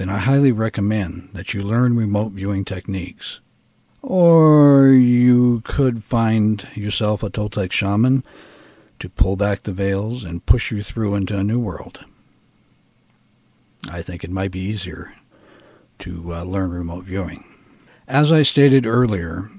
then 0.00 0.08
I 0.08 0.16
highly 0.16 0.50
recommend 0.50 1.28
that 1.34 1.52
you 1.52 1.60
learn 1.60 1.94
remote 1.94 2.32
viewing 2.32 2.64
techniques 2.64 3.40
or 4.00 4.86
you 4.86 5.60
could 5.66 6.02
find 6.02 6.66
yourself 6.74 7.22
a 7.22 7.28
Toltec 7.28 7.70
shaman 7.70 8.24
to 8.98 9.10
pull 9.10 9.36
back 9.36 9.62
the 9.62 9.72
veils 9.72 10.24
and 10.24 10.46
push 10.46 10.70
you 10.70 10.82
through 10.82 11.16
into 11.16 11.36
a 11.36 11.44
new 11.44 11.58
world. 11.58 12.06
I 13.90 14.00
think 14.00 14.24
it 14.24 14.30
might 14.30 14.52
be 14.52 14.60
easier 14.60 15.16
to 15.98 16.34
uh, 16.34 16.44
learn 16.44 16.70
remote 16.70 17.04
viewing. 17.04 17.44
As 18.08 18.32
I 18.32 18.40
stated 18.40 18.86
earlier, 18.86 19.50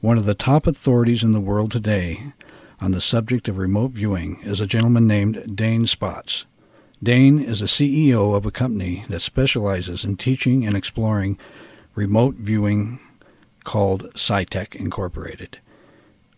one 0.00 0.18
of 0.18 0.24
the 0.24 0.34
top 0.34 0.66
authorities 0.66 1.22
in 1.22 1.30
the 1.30 1.38
world 1.38 1.70
today 1.70 2.32
on 2.80 2.90
the 2.90 3.00
subject 3.00 3.46
of 3.46 3.58
remote 3.58 3.92
viewing 3.92 4.40
is 4.42 4.60
a 4.60 4.66
gentleman 4.66 5.06
named 5.06 5.56
Dane 5.56 5.86
Spotts. 5.86 6.46
Dane 7.04 7.38
is 7.38 7.60
the 7.60 7.66
CEO 7.66 8.34
of 8.34 8.46
a 8.46 8.50
company 8.50 9.04
that 9.10 9.20
specializes 9.20 10.06
in 10.06 10.16
teaching 10.16 10.66
and 10.66 10.74
exploring 10.74 11.38
remote 11.94 12.36
viewing 12.36 12.98
called 13.62 14.10
SciTech 14.14 14.74
Incorporated. 14.74 15.58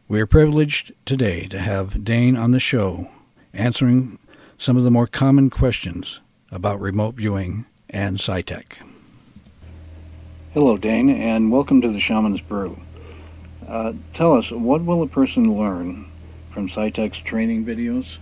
We 0.09 0.21
are 0.21 0.27
privileged 0.27 0.93
today 1.05 1.47
to 1.47 1.61
have 1.61 2.03
Dane 2.03 2.37
on 2.37 2.51
the 2.51 2.59
show 2.59 3.09
answering 3.55 4.19
some 4.59 4.77
of 4.77 4.83
the 4.83 4.91
more 4.91 5.07
common 5.07 5.51
questions 5.51 6.19
about 6.51 6.81
remote 6.81 7.15
viewing 7.15 7.67
and 7.89 8.19
SciTech. 8.19 8.79
Hello, 10.53 10.77
Dane, 10.77 11.11
and 11.11 11.53
welcome 11.53 11.81
to 11.81 11.93
the 11.93 12.01
Shaman's 12.01 12.41
Brew. 12.41 12.77
Uh, 13.69 13.93
tell 14.15 14.37
us, 14.37 14.51
what 14.51 14.85
will 14.85 15.03
a 15.03 15.07
person 15.07 15.57
learn 15.57 16.11
from 16.51 16.69
SciTech's 16.69 17.21
training 17.21 17.65
videos? 17.65 18.17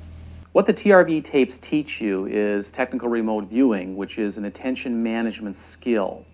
What 0.55 0.67
the 0.67 0.73
TRV 0.73 1.25
tapes 1.25 1.59
teach 1.61 2.01
you 2.01 2.27
is 2.27 2.71
technical 2.71 3.09
remote 3.09 3.49
viewing, 3.49 3.97
which 3.97 4.19
is 4.19 4.37
an 4.37 4.45
attention 4.45 5.03
management 5.03 5.57
skill. 5.73 6.25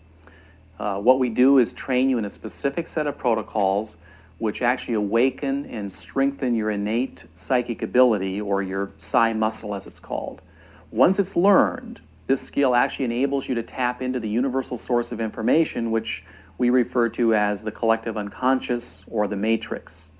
Uh, 0.78 0.98
what 0.98 1.18
we 1.18 1.30
do 1.30 1.56
is 1.56 1.72
train 1.72 2.10
you 2.10 2.18
in 2.18 2.26
a 2.26 2.30
specific 2.30 2.90
set 2.90 3.06
of 3.06 3.16
protocols 3.16 3.96
which 4.36 4.60
actually 4.60 4.92
awaken 4.92 5.64
and 5.64 5.90
strengthen 5.90 6.54
your 6.54 6.70
innate 6.70 7.24
psychic 7.34 7.80
ability, 7.80 8.42
or 8.42 8.62
your 8.62 8.90
psi 8.98 9.32
muscle 9.32 9.74
as 9.74 9.86
it's 9.86 10.00
called. 10.00 10.42
Once 10.90 11.18
it's 11.18 11.34
learned, 11.34 11.98
this 12.26 12.42
skill 12.42 12.74
actually 12.74 13.06
enables 13.06 13.48
you 13.48 13.54
to 13.54 13.62
tap 13.62 14.02
into 14.02 14.20
the 14.20 14.28
universal 14.28 14.76
source 14.76 15.12
of 15.12 15.18
information, 15.22 15.90
which 15.90 16.24
we 16.58 16.68
refer 16.68 17.08
to 17.08 17.34
as 17.34 17.62
the 17.62 17.72
collective 17.72 18.18
unconscious 18.18 18.98
or 19.06 19.26
the 19.26 19.36
matrix. 19.36 20.10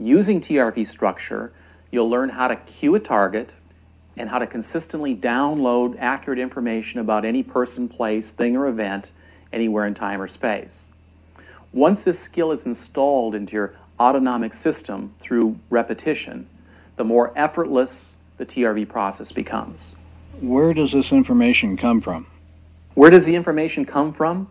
Using 0.00 0.40
TRV 0.40 0.88
structure, 0.88 1.52
you'll 1.90 2.10
learn 2.10 2.28
how 2.28 2.48
to 2.48 2.56
cue 2.56 2.94
a 2.94 3.00
target 3.00 3.50
and 4.16 4.28
how 4.28 4.38
to 4.38 4.46
consistently 4.46 5.14
download 5.14 5.96
accurate 5.98 6.38
information 6.38 7.00
about 7.00 7.24
any 7.24 7.42
person, 7.42 7.88
place, 7.88 8.30
thing, 8.30 8.56
or 8.56 8.66
event 8.66 9.10
anywhere 9.52 9.86
in 9.86 9.94
time 9.94 10.20
or 10.20 10.28
space. 10.28 10.80
Once 11.72 12.02
this 12.02 12.20
skill 12.20 12.52
is 12.52 12.62
installed 12.66 13.34
into 13.34 13.52
your 13.52 13.74
autonomic 13.98 14.54
system 14.54 15.14
through 15.20 15.58
repetition, 15.70 16.48
the 16.96 17.04
more 17.04 17.32
effortless 17.36 18.06
the 18.38 18.46
TRV 18.46 18.88
process 18.88 19.30
becomes. 19.30 19.82
Where 20.40 20.74
does 20.74 20.92
this 20.92 21.12
information 21.12 21.76
come 21.76 22.00
from? 22.00 22.26
Where 22.94 23.10
does 23.10 23.24
the 23.24 23.34
information 23.34 23.84
come 23.84 24.12
from? 24.12 24.48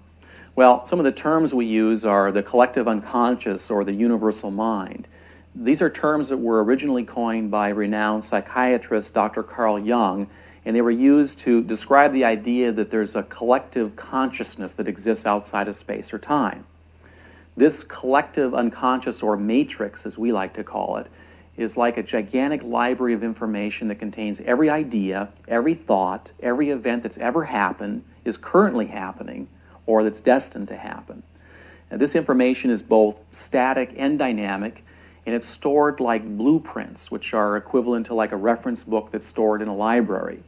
Well, 0.56 0.86
some 0.88 1.00
of 1.00 1.06
the 1.06 1.12
terms 1.12 1.54
we 1.54 1.66
use 1.66 2.06
are 2.06 2.32
the 2.32 2.44
collective 2.44 2.88
unconscious 2.88 3.70
or 3.70 3.84
the 3.84 3.94
universal 3.94 4.52
mind. 4.52 5.08
These 5.62 5.82
are 5.82 5.90
terms 5.90 6.30
that 6.30 6.38
were 6.38 6.64
originally 6.64 7.04
coined 7.04 7.52
by 7.52 7.68
renowned 7.68 8.24
psychiatrist 8.24 9.14
Dr. 9.14 9.44
Carl 9.44 9.78
Jung, 9.78 10.30
and 10.64 10.74
they 10.74 10.80
were 10.80 10.90
used 10.90 11.40
to 11.40 11.62
describe 11.62 12.14
the 12.14 12.24
idea 12.24 12.72
that 12.72 12.92
there's 12.92 13.14
a 13.14 13.24
collective 13.24 13.98
consciousness 13.98 14.72
that 14.76 14.88
exists 14.88 15.26
outside 15.26 15.68
of 15.68 15.76
space 15.76 16.14
or 16.14 16.18
time. 16.18 16.66
This 17.58 17.84
collective 17.84 18.56
unconscious, 18.56 19.22
or 19.22 19.36
matrix 19.36 20.06
as 20.06 20.18
we 20.18 20.32
like 20.32 20.54
to 20.54 20.64
call 20.64 20.96
it, 20.96 21.08
is 21.58 21.76
like 21.76 21.98
a 21.98 22.04
gigantic 22.04 22.64
library 22.64 23.14
of 23.14 23.22
information 23.22 23.90
that 23.90 24.00
contains 24.00 24.40
every 24.46 24.70
idea, 24.70 25.28
every 25.46 25.76
thought, 25.76 26.32
every 26.40 26.70
event 26.70 27.04
that's 27.04 27.18
ever 27.18 27.44
happened, 27.44 28.06
is 28.24 28.38
currently 28.38 28.88
happening, 28.88 29.50
or 29.86 30.06
that's 30.06 30.22
destined 30.22 30.70
to 30.70 30.78
happen. 30.78 31.22
And 31.92 32.00
this 32.00 32.16
information 32.16 32.72
is 32.72 32.82
both 32.82 33.18
static 33.34 33.94
and 33.98 34.18
dynamic, 34.18 34.86
and 35.30 35.36
it's 35.36 35.48
stored 35.48 36.00
like 36.00 36.26
blueprints, 36.26 37.12
which 37.12 37.36
are 37.36 37.56
equivalent 37.56 38.08
to 38.08 38.16
like 38.16 38.32
a 38.32 38.36
reference 38.36 38.84
book 38.84 39.12
that's 39.12 39.28
stored 39.28 39.62
in 39.62 39.68
a 39.68 39.76
library. 39.76 40.42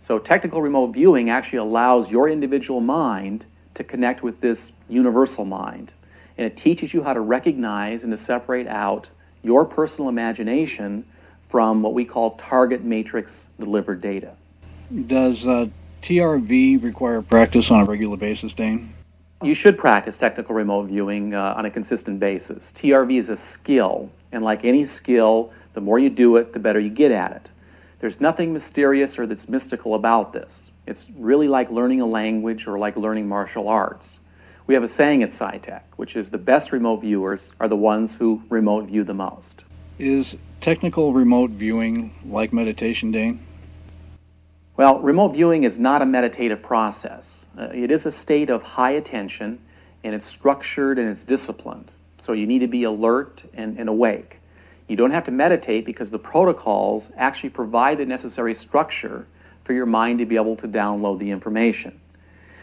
So, 0.00 0.18
technical 0.18 0.62
remote 0.62 0.94
viewing 0.94 1.28
actually 1.28 1.58
allows 1.58 2.08
your 2.08 2.26
individual 2.26 2.80
mind 2.80 3.44
to 3.74 3.84
connect 3.84 4.22
with 4.22 4.40
this 4.40 4.72
universal 4.88 5.44
mind 5.44 5.92
and 6.38 6.46
it 6.46 6.56
teaches 6.56 6.92
you 6.92 7.02
how 7.02 7.12
to 7.12 7.20
recognize 7.20 8.02
and 8.02 8.12
to 8.12 8.18
separate 8.18 8.66
out 8.66 9.08
your 9.42 9.64
personal 9.64 10.08
imagination 10.08 11.04
from 11.48 11.82
what 11.82 11.94
we 11.94 12.04
call 12.04 12.32
target 12.36 12.84
matrix 12.84 13.44
delivered 13.58 14.00
data. 14.00 14.32
Does 15.06 15.46
uh, 15.46 15.66
TRV 16.02 16.82
require 16.82 17.22
practice 17.22 17.70
on 17.70 17.80
a 17.80 17.84
regular 17.84 18.16
basis, 18.16 18.52
Dane? 18.52 18.92
You 19.42 19.54
should 19.54 19.76
practice 19.76 20.16
technical 20.16 20.54
remote 20.54 20.86
viewing 20.86 21.34
uh, 21.34 21.54
on 21.56 21.66
a 21.66 21.70
consistent 21.70 22.18
basis. 22.18 22.72
TRV 22.74 23.20
is 23.20 23.28
a 23.28 23.36
skill, 23.36 24.10
and 24.32 24.42
like 24.42 24.64
any 24.64 24.86
skill, 24.86 25.52
the 25.74 25.80
more 25.82 25.98
you 25.98 26.08
do 26.08 26.36
it, 26.36 26.54
the 26.54 26.58
better 26.58 26.80
you 26.80 26.88
get 26.88 27.10
at 27.10 27.32
it. 27.32 27.48
There's 28.00 28.18
nothing 28.18 28.54
mysterious 28.54 29.18
or 29.18 29.26
that's 29.26 29.46
mystical 29.46 29.94
about 29.94 30.32
this. 30.32 30.50
It's 30.86 31.04
really 31.18 31.48
like 31.48 31.70
learning 31.70 32.00
a 32.00 32.06
language 32.06 32.66
or 32.66 32.78
like 32.78 32.96
learning 32.96 33.28
martial 33.28 33.68
arts. 33.68 34.06
We 34.66 34.74
have 34.74 34.82
a 34.82 34.88
saying 34.88 35.22
at 35.22 35.32
SciTech, 35.32 35.82
which 35.96 36.16
is 36.16 36.30
the 36.30 36.38
best 36.38 36.72
remote 36.72 37.02
viewers 37.02 37.50
are 37.60 37.68
the 37.68 37.76
ones 37.76 38.14
who 38.14 38.42
remote 38.48 38.86
view 38.86 39.04
the 39.04 39.14
most. 39.14 39.62
Is 39.98 40.34
technical 40.62 41.12
remote 41.12 41.50
viewing 41.50 42.14
like 42.24 42.54
meditation, 42.54 43.12
Dane? 43.12 43.46
Well, 44.78 44.98
remote 45.00 45.34
viewing 45.34 45.64
is 45.64 45.78
not 45.78 46.00
a 46.00 46.06
meditative 46.06 46.62
process. 46.62 47.24
Uh, 47.58 47.68
it 47.72 47.90
is 47.90 48.04
a 48.04 48.12
state 48.12 48.50
of 48.50 48.62
high 48.62 48.90
attention, 48.90 49.58
and 50.04 50.14
it's 50.14 50.26
structured 50.26 50.98
and 50.98 51.08
it's 51.08 51.24
disciplined. 51.24 51.90
So 52.22 52.32
you 52.32 52.46
need 52.46 52.58
to 52.60 52.66
be 52.66 52.84
alert 52.84 53.42
and, 53.54 53.78
and 53.78 53.88
awake. 53.88 54.38
You 54.88 54.96
don't 54.96 55.10
have 55.10 55.24
to 55.24 55.30
meditate 55.30 55.84
because 55.84 56.10
the 56.10 56.18
protocols 56.18 57.08
actually 57.16 57.50
provide 57.50 57.98
the 57.98 58.06
necessary 58.06 58.54
structure 58.54 59.26
for 59.64 59.72
your 59.72 59.86
mind 59.86 60.20
to 60.20 60.26
be 60.26 60.36
able 60.36 60.56
to 60.56 60.68
download 60.68 61.18
the 61.18 61.30
information. 61.30 62.00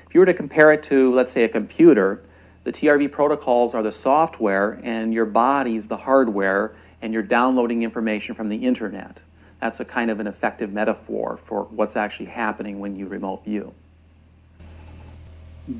If 0.08 0.14
you 0.14 0.20
were 0.20 0.26
to 0.26 0.34
compare 0.34 0.72
it 0.72 0.84
to, 0.84 1.14
let's 1.14 1.34
say, 1.34 1.44
a 1.44 1.50
computer, 1.50 2.24
the 2.64 2.72
TRV 2.72 3.12
protocols 3.12 3.74
are 3.74 3.84
the 3.84 3.92
software 3.92 4.80
and 4.84 5.14
your 5.14 5.26
body's 5.26 5.88
the 5.88 5.98
hardware, 5.98 6.76
and 7.02 7.12
you're 7.12 7.24
downloading 7.24 7.84
information 7.84 8.36
from 8.36 8.48
the 8.48 8.56
internet. 8.56 9.22
That's 9.60 9.82
a 9.82 9.86
kind 9.86 10.10
of 10.10 10.22
an 10.22 10.28
effective 10.28 10.72
metaphor 10.72 11.40
for 11.46 11.64
what's 11.64 11.98
actually 11.98 12.28
happening 12.28 12.80
when 12.80 12.96
you 12.96 13.08
remote 13.08 13.44
view. 13.44 13.74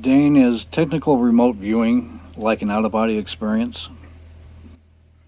Dane, 0.00 0.34
is 0.34 0.64
technical 0.72 1.18
remote 1.18 1.56
viewing 1.56 2.18
like 2.38 2.62
an 2.62 2.70
out 2.70 2.86
of 2.86 2.92
body 2.92 3.18
experience? 3.18 3.90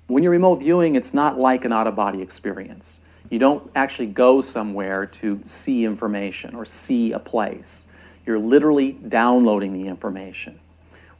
When 0.07 0.23
you're 0.23 0.33
remote 0.33 0.61
viewing, 0.61 0.97
it's 0.97 1.13
not 1.13 1.39
like 1.39 1.67
an 1.67 1.75
out 1.75 1.87
of 1.87 1.95
body 1.95 2.23
experience. 2.23 2.99
You 3.29 3.39
don't 3.39 3.71
actually 3.75 4.07
go 4.07 4.41
somewhere 4.41 5.05
to 5.21 5.43
see 5.45 5.85
information 5.85 6.55
or 6.55 6.65
see 6.65 7.13
a 7.13 7.19
place. 7.19 7.85
You're 8.25 8.39
literally 8.39 8.93
downloading 8.93 9.75
the 9.75 9.87
information. 9.91 10.59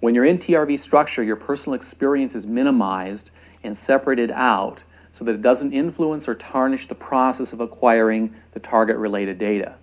When 0.01 0.15
you're 0.15 0.25
in 0.25 0.39
TRV 0.39 0.81
structure, 0.81 1.23
your 1.23 1.37
personal 1.37 1.75
experience 1.75 2.35
is 2.35 2.47
minimized 2.47 3.29
and 3.63 3.77
separated 3.77 4.31
out 4.31 4.79
so 5.13 5.27
that 5.27 5.35
it 5.35 5.43
doesn't 5.43 5.75
influence 5.75 6.27
or 6.27 6.37
tarnish 6.37 6.89
the 6.89 6.95
process 6.95 7.53
of 7.53 7.61
acquiring 7.61 8.35
the 8.55 8.61
target 8.61 8.97
related 8.97 9.39
data. 9.39 9.75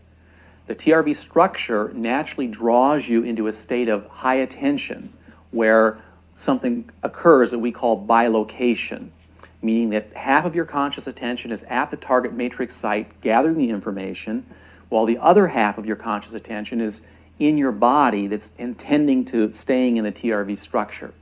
The 0.66 0.76
TRV 0.76 1.18
structure 1.18 1.92
naturally 1.94 2.48
draws 2.48 3.06
you 3.06 3.24
into 3.24 3.48
a 3.48 3.54
state 3.54 3.90
of 3.90 4.08
high 4.08 4.36
attention 4.36 5.14
where 5.52 6.00
something 6.38 6.90
occurs 7.04 7.52
that 7.52 7.60
we 7.60 7.74
call 7.74 8.06
bilocation, 8.08 9.10
meaning 9.62 9.90
that 9.90 10.14
half 10.16 10.46
of 10.46 10.56
your 10.56 10.64
conscious 10.64 11.06
attention 11.06 11.52
is 11.52 11.64
at 11.64 11.92
the 11.92 11.98
target 11.98 12.34
matrix 12.34 12.78
site 12.78 13.20
gathering 13.20 13.58
the 13.58 13.70
information, 13.70 14.46
while 14.88 15.06
the 15.06 15.18
other 15.18 15.48
half 15.48 15.78
of 15.78 15.86
your 15.86 15.98
conscious 15.98 16.34
attention 16.34 16.80
is 16.80 17.02
in 17.40 17.58
your 17.58 17.74
body 17.74 18.28
that's 18.28 18.50
intending 18.58 19.26
to 19.26 19.54
staying 19.54 19.98
in 19.98 20.06
the 20.06 20.12
TRV 20.14 20.62
structure. 20.62 21.14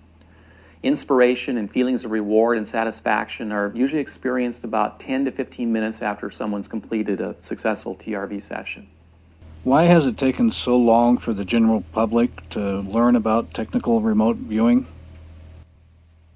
Inspiration 0.83 1.57
and 1.57 1.71
feelings 1.71 2.03
of 2.03 2.11
reward 2.11 2.57
and 2.57 2.67
satisfaction 2.67 3.51
are 3.51 3.71
usually 3.73 4.01
experienced 4.01 4.63
about 4.63 4.99
10 4.99 5.25
to 5.25 5.31
15 5.31 5.71
minutes 5.71 6.01
after 6.01 6.29
someone's 6.29 6.67
completed 6.67 7.21
a 7.21 7.35
successful 7.39 7.95
TRV 7.95 8.47
session. 8.47 8.87
Why 9.63 9.83
has 9.83 10.07
it 10.07 10.17
taken 10.17 10.49
so 10.49 10.75
long 10.75 11.19
for 11.19 11.33
the 11.33 11.45
general 11.45 11.83
public 11.91 12.49
to 12.49 12.79
learn 12.79 13.15
about 13.15 13.53
technical 13.53 14.01
remote 14.01 14.37
viewing? 14.37 14.87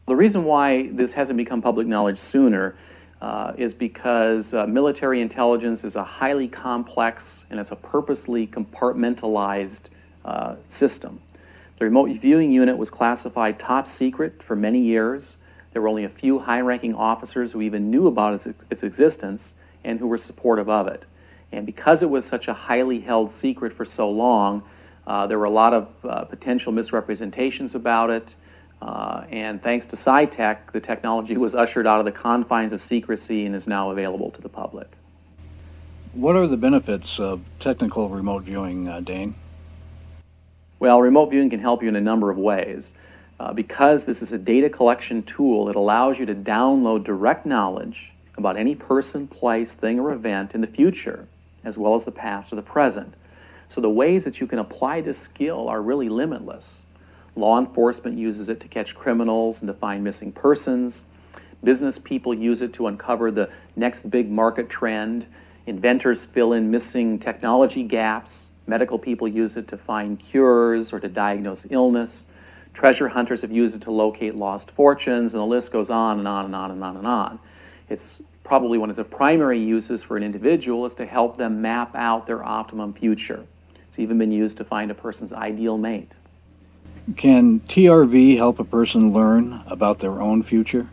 The 0.06 0.16
reason 0.16 0.44
why 0.44 0.92
this 0.92 1.14
hasn't 1.14 1.36
become 1.36 1.60
public 1.60 1.88
knowledge 1.88 2.20
sooner 2.20 2.76
uh, 3.22 3.54
is 3.58 3.74
because 3.74 4.54
uh, 4.54 4.68
military 4.68 5.24
intelligence 5.24 5.84
is 5.84 5.96
a 5.96 6.04
highly 6.04 6.48
complex 6.48 7.24
and 7.50 7.60
it's 7.60 7.72
a 7.72 7.76
purposely 7.76 8.46
compartmentalized 8.46 9.90
uh, 10.24 10.58
system. 10.70 11.20
The 11.80 11.86
remote 11.86 12.12
viewing 12.22 12.52
unit 12.52 12.78
was 12.78 12.92
classified 12.92 13.58
top 13.58 13.90
secret 13.90 14.44
for 14.44 14.56
many 14.56 14.82
years. 14.82 15.36
There 15.74 15.82
were 15.82 15.88
only 15.88 16.04
a 16.04 16.10
few 16.10 16.38
high 16.38 16.62
ranking 16.62 16.94
officers 16.94 17.54
who 17.54 17.62
even 17.62 17.90
knew 17.90 18.06
about 18.06 18.46
its, 18.46 18.64
its 18.70 18.84
existence 18.84 19.54
and 19.84 20.00
who 20.00 20.06
were 20.06 20.20
supportive 20.20 20.70
of 20.70 20.88
it. 20.88 21.06
And 21.56 21.66
because 21.66 22.02
it 22.02 22.10
was 22.10 22.26
such 22.26 22.50
a 22.50 22.54
highly 22.54 23.00
held 23.00 23.34
secret 23.34 23.74
for 23.74 23.86
so 23.86 24.10
long, 24.10 24.64
uh, 25.08 25.26
there 25.28 25.40
were 25.40 25.46
a 25.46 25.50
lot 25.50 25.74
of 25.74 25.88
uh, 26.04 26.26
potential 26.26 26.74
misrepresentations 26.74 27.76
about 27.76 28.10
it. 28.10 28.28
Uh, 28.82 29.24
and 29.30 29.64
thanks 29.64 29.86
to 29.88 29.96
SciTech, 29.96 30.74
the 30.74 30.82
technology 30.82 31.38
was 31.38 31.56
ushered 31.56 31.88
out 31.88 32.00
of 32.00 32.06
the 32.06 32.12
confines 32.12 32.74
of 32.74 32.82
secrecy 32.82 33.46
and 33.46 33.56
is 33.56 33.68
now 33.68 33.90
available 33.92 34.32
to 34.32 34.42
the 34.42 34.50
public. 34.50 34.88
What 36.12 36.36
are 36.36 36.46
the 36.46 36.58
benefits 36.58 37.20
of 37.20 37.42
technical 37.62 38.10
remote 38.10 38.44
viewing, 38.44 38.90
uh, 38.90 39.00
Dane? 39.00 39.36
Well, 40.80 41.02
remote 41.02 41.30
viewing 41.30 41.50
can 41.50 41.62
help 41.62 41.82
you 41.82 41.88
in 41.88 41.96
a 41.96 42.02
number 42.02 42.30
of 42.30 42.38
ways. 42.38 42.92
Uh, 43.40 43.54
because 43.54 44.06
this 44.06 44.22
is 44.22 44.34
a 44.34 44.38
data 44.38 44.70
collection 44.70 45.24
tool, 45.24 45.70
it 45.70 45.76
allows 45.76 46.20
you 46.20 46.26
to 46.26 46.36
download 46.36 47.06
direct 47.06 47.46
knowledge 47.46 48.12
about 48.38 48.58
any 48.58 48.76
person, 48.76 49.28
place, 49.28 49.72
thing, 49.72 50.00
or 50.00 50.12
event 50.12 50.54
in 50.54 50.62
the 50.62 50.68
future, 50.68 51.28
as 51.66 51.78
well 51.78 51.96
as 51.96 52.06
the 52.06 52.12
past 52.12 52.54
or 52.54 52.56
the 52.56 52.62
present. 52.62 53.16
So 53.68 53.82
the 53.82 53.90
ways 53.90 54.24
that 54.24 54.40
you 54.40 54.48
can 54.48 54.60
apply 54.60 55.02
this 55.02 55.20
skill 55.20 55.68
are 55.68 55.82
really 55.82 56.08
limitless. 56.08 56.66
Law 57.36 57.60
enforcement 57.60 58.18
uses 58.18 58.48
it 58.48 58.62
to 58.62 58.68
catch 58.68 58.96
criminals 58.96 59.60
and 59.60 59.68
to 59.68 59.74
find 59.74 60.04
missing 60.04 60.32
persons. 60.32 61.02
Business 61.64 61.98
people 61.98 62.34
use 62.34 62.62
it 62.62 62.74
to 62.74 62.88
uncover 62.88 63.32
the 63.32 63.50
next 63.76 64.10
big 64.10 64.30
market 64.30 64.70
trend. 64.70 65.26
Inventors 65.66 66.26
fill 66.34 66.54
in 66.54 66.70
missing 66.70 67.20
technology 67.20 67.84
gaps. 67.84 68.46
Medical 68.68 69.00
people 69.00 69.28
use 69.28 69.58
it 69.58 69.68
to 69.70 69.78
find 69.78 70.20
cures 70.20 70.94
or 70.94 71.00
to 71.00 71.10
diagnose 71.10 71.66
illness. 71.70 72.24
Treasure 72.74 73.10
hunters 73.10 73.42
have 73.42 73.52
used 73.52 73.74
it 73.74 73.82
to 73.82 73.92
locate 73.92 74.36
lost 74.36 74.70
fortunes, 74.72 75.34
and 75.34 75.42
the 75.42 75.46
list 75.46 75.72
goes 75.72 75.90
on 75.90 76.20
and 76.20 76.28
on 76.28 76.46
and 76.46 76.56
on 76.56 76.72
and 76.72 76.84
on 76.84 76.98
and 76.98 77.08
on. 77.08 77.40
It's 77.90 78.22
probably 78.46 78.78
one 78.78 78.92
of 78.92 78.96
the 78.96 79.04
primary 79.04 79.60
uses 79.60 80.04
for 80.04 80.16
an 80.16 80.24
individual 80.24 80.86
is 80.86 80.94
to 80.94 81.06
help 81.06 81.36
them 81.38 81.62
map 81.62 81.94
out 81.96 82.28
their 82.28 82.46
optimum 82.46 82.94
future. 82.94 83.44
It's 83.90 84.00
even 84.00 84.18
been 84.18 84.32
used 84.32 84.58
to 84.58 84.64
find 84.64 84.92
a 84.92 84.94
person's 84.94 85.34
ideal 85.34 85.78
mate. 85.78 86.12
Can 87.18 87.60
TRV 87.62 88.38
help 88.38 88.60
a 88.60 88.64
person 88.64 89.12
learn 89.12 89.64
about 89.68 90.00
their 90.00 90.22
own 90.22 90.44
future? 90.44 90.88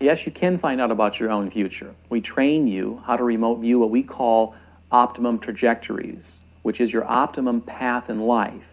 Yes, 0.00 0.26
you 0.26 0.32
can 0.32 0.58
find 0.58 0.80
out 0.80 0.90
about 0.90 1.20
your 1.20 1.30
own 1.30 1.50
future. 1.50 1.94
We 2.10 2.20
train 2.20 2.66
you 2.66 3.02
how 3.06 3.16
to 3.16 3.24
remote 3.24 3.60
view 3.60 3.78
what 3.78 3.90
we 3.90 4.02
call 4.02 4.54
optimum 4.90 5.38
trajectories, 5.38 6.32
which 6.62 6.80
is 6.80 6.92
your 6.92 7.04
optimum 7.04 7.60
path 7.60 8.10
in 8.10 8.20
life, 8.20 8.64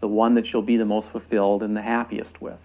the 0.00 0.08
one 0.08 0.34
that 0.34 0.52
you'll 0.52 0.62
be 0.62 0.76
the 0.76 0.84
most 0.84 1.10
fulfilled 1.10 1.62
and 1.62 1.76
the 1.76 1.82
happiest 1.82 2.40
with. 2.40 2.58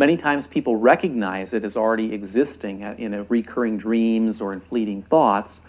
Many 0.00 0.16
times 0.16 0.46
people 0.46 0.76
recognize 0.76 1.52
it 1.52 1.62
as 1.62 1.76
already 1.76 2.14
existing 2.14 2.80
in 2.80 3.26
recurring 3.28 3.76
dreams 3.76 4.40
or 4.40 4.54
in 4.54 4.62
fleeting 4.62 5.02
thoughts. 5.02 5.60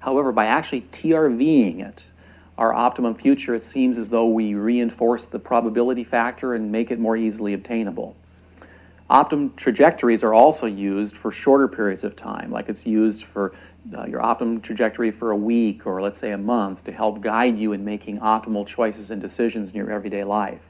However, 0.00 0.30
by 0.30 0.44
actually 0.44 0.82
TRVing 0.92 1.80
it, 1.80 2.04
our 2.58 2.74
optimum 2.74 3.14
future, 3.14 3.54
it 3.54 3.64
seems 3.64 3.96
as 3.96 4.10
though 4.10 4.26
we 4.26 4.52
reinforce 4.52 5.24
the 5.24 5.38
probability 5.38 6.04
factor 6.04 6.52
and 6.52 6.70
make 6.70 6.90
it 6.90 6.98
more 6.98 7.16
easily 7.16 7.54
obtainable. 7.54 8.14
Optimum 9.08 9.54
trajectories 9.56 10.22
are 10.22 10.34
also 10.34 10.66
used 10.66 11.16
for 11.16 11.32
shorter 11.32 11.66
periods 11.66 12.04
of 12.04 12.14
time, 12.14 12.50
like 12.50 12.68
it's 12.68 12.84
used 12.84 13.24
for 13.32 13.54
uh, 13.96 14.04
your 14.04 14.20
optimum 14.20 14.60
trajectory 14.60 15.10
for 15.10 15.30
a 15.30 15.36
week 15.36 15.86
or 15.86 16.02
let's 16.02 16.18
say 16.18 16.32
a 16.32 16.36
month 16.36 16.84
to 16.84 16.92
help 16.92 17.22
guide 17.22 17.56
you 17.56 17.72
in 17.72 17.86
making 17.86 18.18
optimal 18.18 18.66
choices 18.66 19.10
and 19.10 19.22
decisions 19.22 19.70
in 19.70 19.76
your 19.76 19.90
everyday 19.90 20.24
life. 20.24 20.60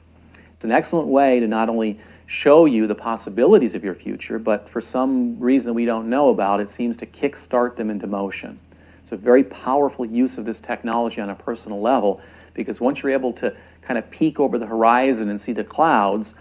It's 0.53 0.63
an 0.63 0.71
excellent 0.71 1.07
way 1.07 1.41
to 1.41 1.47
not 1.47 1.67
only 1.67 1.99
show 2.29 2.65
you 2.65 2.85
the 2.85 2.95
possibilities 2.95 3.73
of 3.73 3.83
your 3.83 3.95
future, 3.95 4.37
but 4.37 4.69
for 4.69 4.81
some 4.81 5.39
reason 5.39 5.73
we 5.73 5.83
don't 5.83 6.07
know 6.07 6.29
about, 6.29 6.59
it 6.59 6.71
seems 6.71 6.95
to 6.95 7.05
kickstart 7.07 7.75
them 7.75 7.89
into 7.89 8.05
motion. 8.05 8.59
It's 9.01 9.11
a 9.11 9.17
very 9.17 9.43
powerful 9.43 10.05
use 10.05 10.37
of 10.37 10.45
this 10.45 10.59
technology 10.59 11.19
on 11.19 11.31
a 11.31 11.35
personal 11.35 11.81
level 11.81 12.21
because 12.53 12.79
once 12.79 12.99
you're 12.99 13.13
able 13.13 13.33
to 13.33 13.55
kind 13.81 13.97
of 13.97 14.09
peek 14.11 14.39
over 14.39 14.59
the 14.59 14.67
horizon 14.67 15.27
and 15.27 15.41
see 15.41 15.53
the 15.53 15.63
clouds 15.63 16.35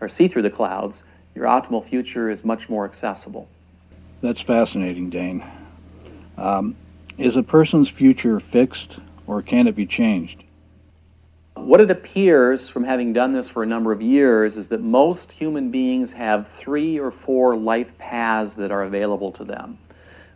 or 0.00 0.08
see 0.08 0.28
through 0.28 0.42
the 0.42 0.50
clouds, 0.50 1.02
your 1.34 1.44
optimal 1.44 1.86
future 1.86 2.30
is 2.30 2.42
much 2.42 2.70
more 2.70 2.86
accessible. 2.86 3.46
That's 4.22 4.40
fascinating, 4.40 5.10
Dane. 5.10 5.44
Um, 6.38 6.74
is 7.18 7.36
a 7.36 7.42
person's 7.42 7.90
future 7.90 8.40
fixed 8.40 8.96
or 9.26 9.42
can 9.42 9.66
it 9.66 9.76
be 9.76 9.84
changed? 9.84 10.43
What 11.56 11.80
it 11.80 11.90
appears 11.90 12.68
from 12.68 12.84
having 12.84 13.12
done 13.12 13.32
this 13.32 13.48
for 13.48 13.62
a 13.62 13.66
number 13.66 13.90
of 13.90 14.02
years 14.02 14.56
is 14.56 14.66
that 14.68 14.82
most 14.82 15.32
human 15.32 15.70
beings 15.70 16.10
have 16.12 16.46
three 16.58 16.98
or 16.98 17.10
four 17.10 17.56
life 17.56 17.96
paths 17.96 18.54
that 18.54 18.70
are 18.70 18.82
available 18.82 19.32
to 19.32 19.44
them. 19.44 19.78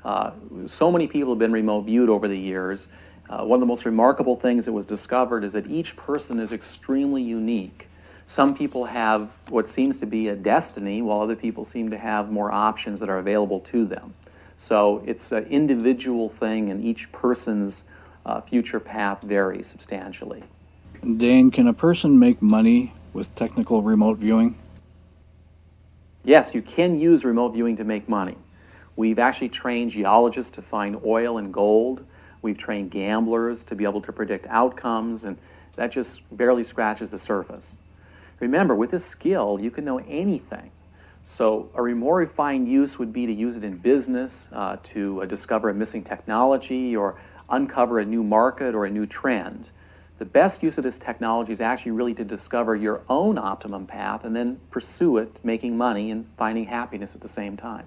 Uh, 0.05 0.31
so 0.69 0.91
many 0.91 1.07
people 1.07 1.33
have 1.33 1.39
been 1.39 1.53
remote 1.53 1.83
viewed 1.83 2.09
over 2.09 2.29
the 2.29 2.39
years. 2.39 2.87
Uh, 3.29 3.45
one 3.45 3.57
of 3.57 3.61
the 3.61 3.67
most 3.67 3.85
remarkable 3.85 4.37
things 4.37 4.65
that 4.65 4.73
was 4.73 4.87
discovered 4.87 5.45
is 5.45 5.53
that 5.53 5.67
each 5.67 5.97
person 5.97 6.41
is 6.41 6.53
extremely 6.53 7.23
unique. 7.23 7.89
Some 8.27 8.55
people 8.55 8.87
have 8.87 9.31
what 9.49 9.69
seems 9.69 9.99
to 10.01 10.07
be 10.07 10.29
a 10.29 10.37
destiny, 10.37 11.03
while 11.03 11.21
other 11.21 11.37
people 11.37 11.65
seem 11.65 11.91
to 11.91 11.99
have 11.99 12.31
more 12.31 12.53
options 12.53 13.01
that 13.01 13.09
are 13.09 13.19
available 13.19 13.61
to 13.73 13.85
them. 13.85 14.15
So 14.57 15.03
it's 15.07 15.31
an 15.33 15.45
individual 15.47 16.31
thing, 16.31 16.71
and 16.71 16.83
each 16.85 17.11
person's 17.13 17.83
uh, 18.25 18.41
future 18.41 18.81
path 18.81 19.23
varies 19.23 19.67
substantially. 19.67 20.45
Dane, 21.03 21.51
can 21.51 21.69
a 21.69 21.73
person 21.73 22.19
make 22.19 22.43
money 22.43 22.93
with 23.13 23.33
technical 23.37 23.83
remote 23.83 24.19
viewing? 24.19 24.57
Yes, 26.25 26.53
you 26.53 26.61
can 26.61 26.99
use 26.99 27.25
remote 27.25 27.55
viewing 27.55 27.77
to 27.77 27.85
make 27.85 28.09
money. 28.09 28.37
We've 28.97 29.21
actually 29.21 29.51
trained 29.51 29.93
geologists 29.93 30.53
to 30.57 30.63
find 30.63 30.99
oil 31.07 31.39
and 31.39 31.55
gold. 31.55 32.05
We've 32.43 32.59
trained 32.59 32.91
gamblers 32.91 33.63
to 33.65 33.77
be 33.77 33.85
able 33.85 34.03
to 34.03 34.13
predict 34.13 34.47
outcomes, 34.49 35.23
and 35.23 35.39
that 35.77 35.93
just 35.93 36.21
barely 36.33 36.65
scratches 36.65 37.11
the 37.11 37.19
surface. 37.19 37.77
Remember, 38.41 38.75
with 38.75 38.91
this 38.91 39.07
skill, 39.07 39.59
you 39.61 39.71
can 39.71 39.85
know 39.85 39.99
anything. 39.99 40.73
So, 41.25 41.71
a 41.77 41.83
more 41.95 42.17
refined 42.17 42.69
use 42.69 42.99
would 42.99 43.13
be 43.13 43.27
to 43.27 43.33
use 43.33 43.55
it 43.55 43.63
in 43.63 43.77
business, 43.77 44.33
uh, 44.53 44.79
to 44.95 45.23
uh, 45.23 45.27
discover 45.27 45.69
a 45.71 45.75
missing 45.75 46.03
technology, 46.03 46.97
or 46.97 47.21
uncover 47.49 48.01
a 48.01 48.05
new 48.05 48.25
market 48.25 48.75
or 48.75 48.85
a 48.85 48.91
new 48.91 49.07
trend. 49.07 49.71
The 50.19 50.25
best 50.25 50.65
use 50.65 50.77
of 50.79 50.85
this 50.85 50.99
technology 50.99 51.53
is 51.53 51.61
actually 51.61 51.93
really 51.93 52.15
to 52.15 52.25
discover 52.25 52.75
your 52.75 53.03
own 53.09 53.39
optimum 53.39 53.87
path 53.87 54.25
and 54.25 54.35
then 54.35 54.59
pursue 54.71 55.19
it, 55.19 55.37
making 55.45 55.77
money 55.77 56.11
and 56.11 56.27
finding 56.37 56.65
happiness 56.65 57.13
at 57.15 57.21
the 57.21 57.29
same 57.29 57.57
time. 57.57 57.87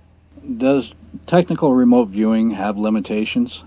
Does 0.58 0.94
technical 1.28 1.74
remote 1.74 2.08
viewing 2.08 2.52
have 2.52 2.78
limitations? 2.78 3.64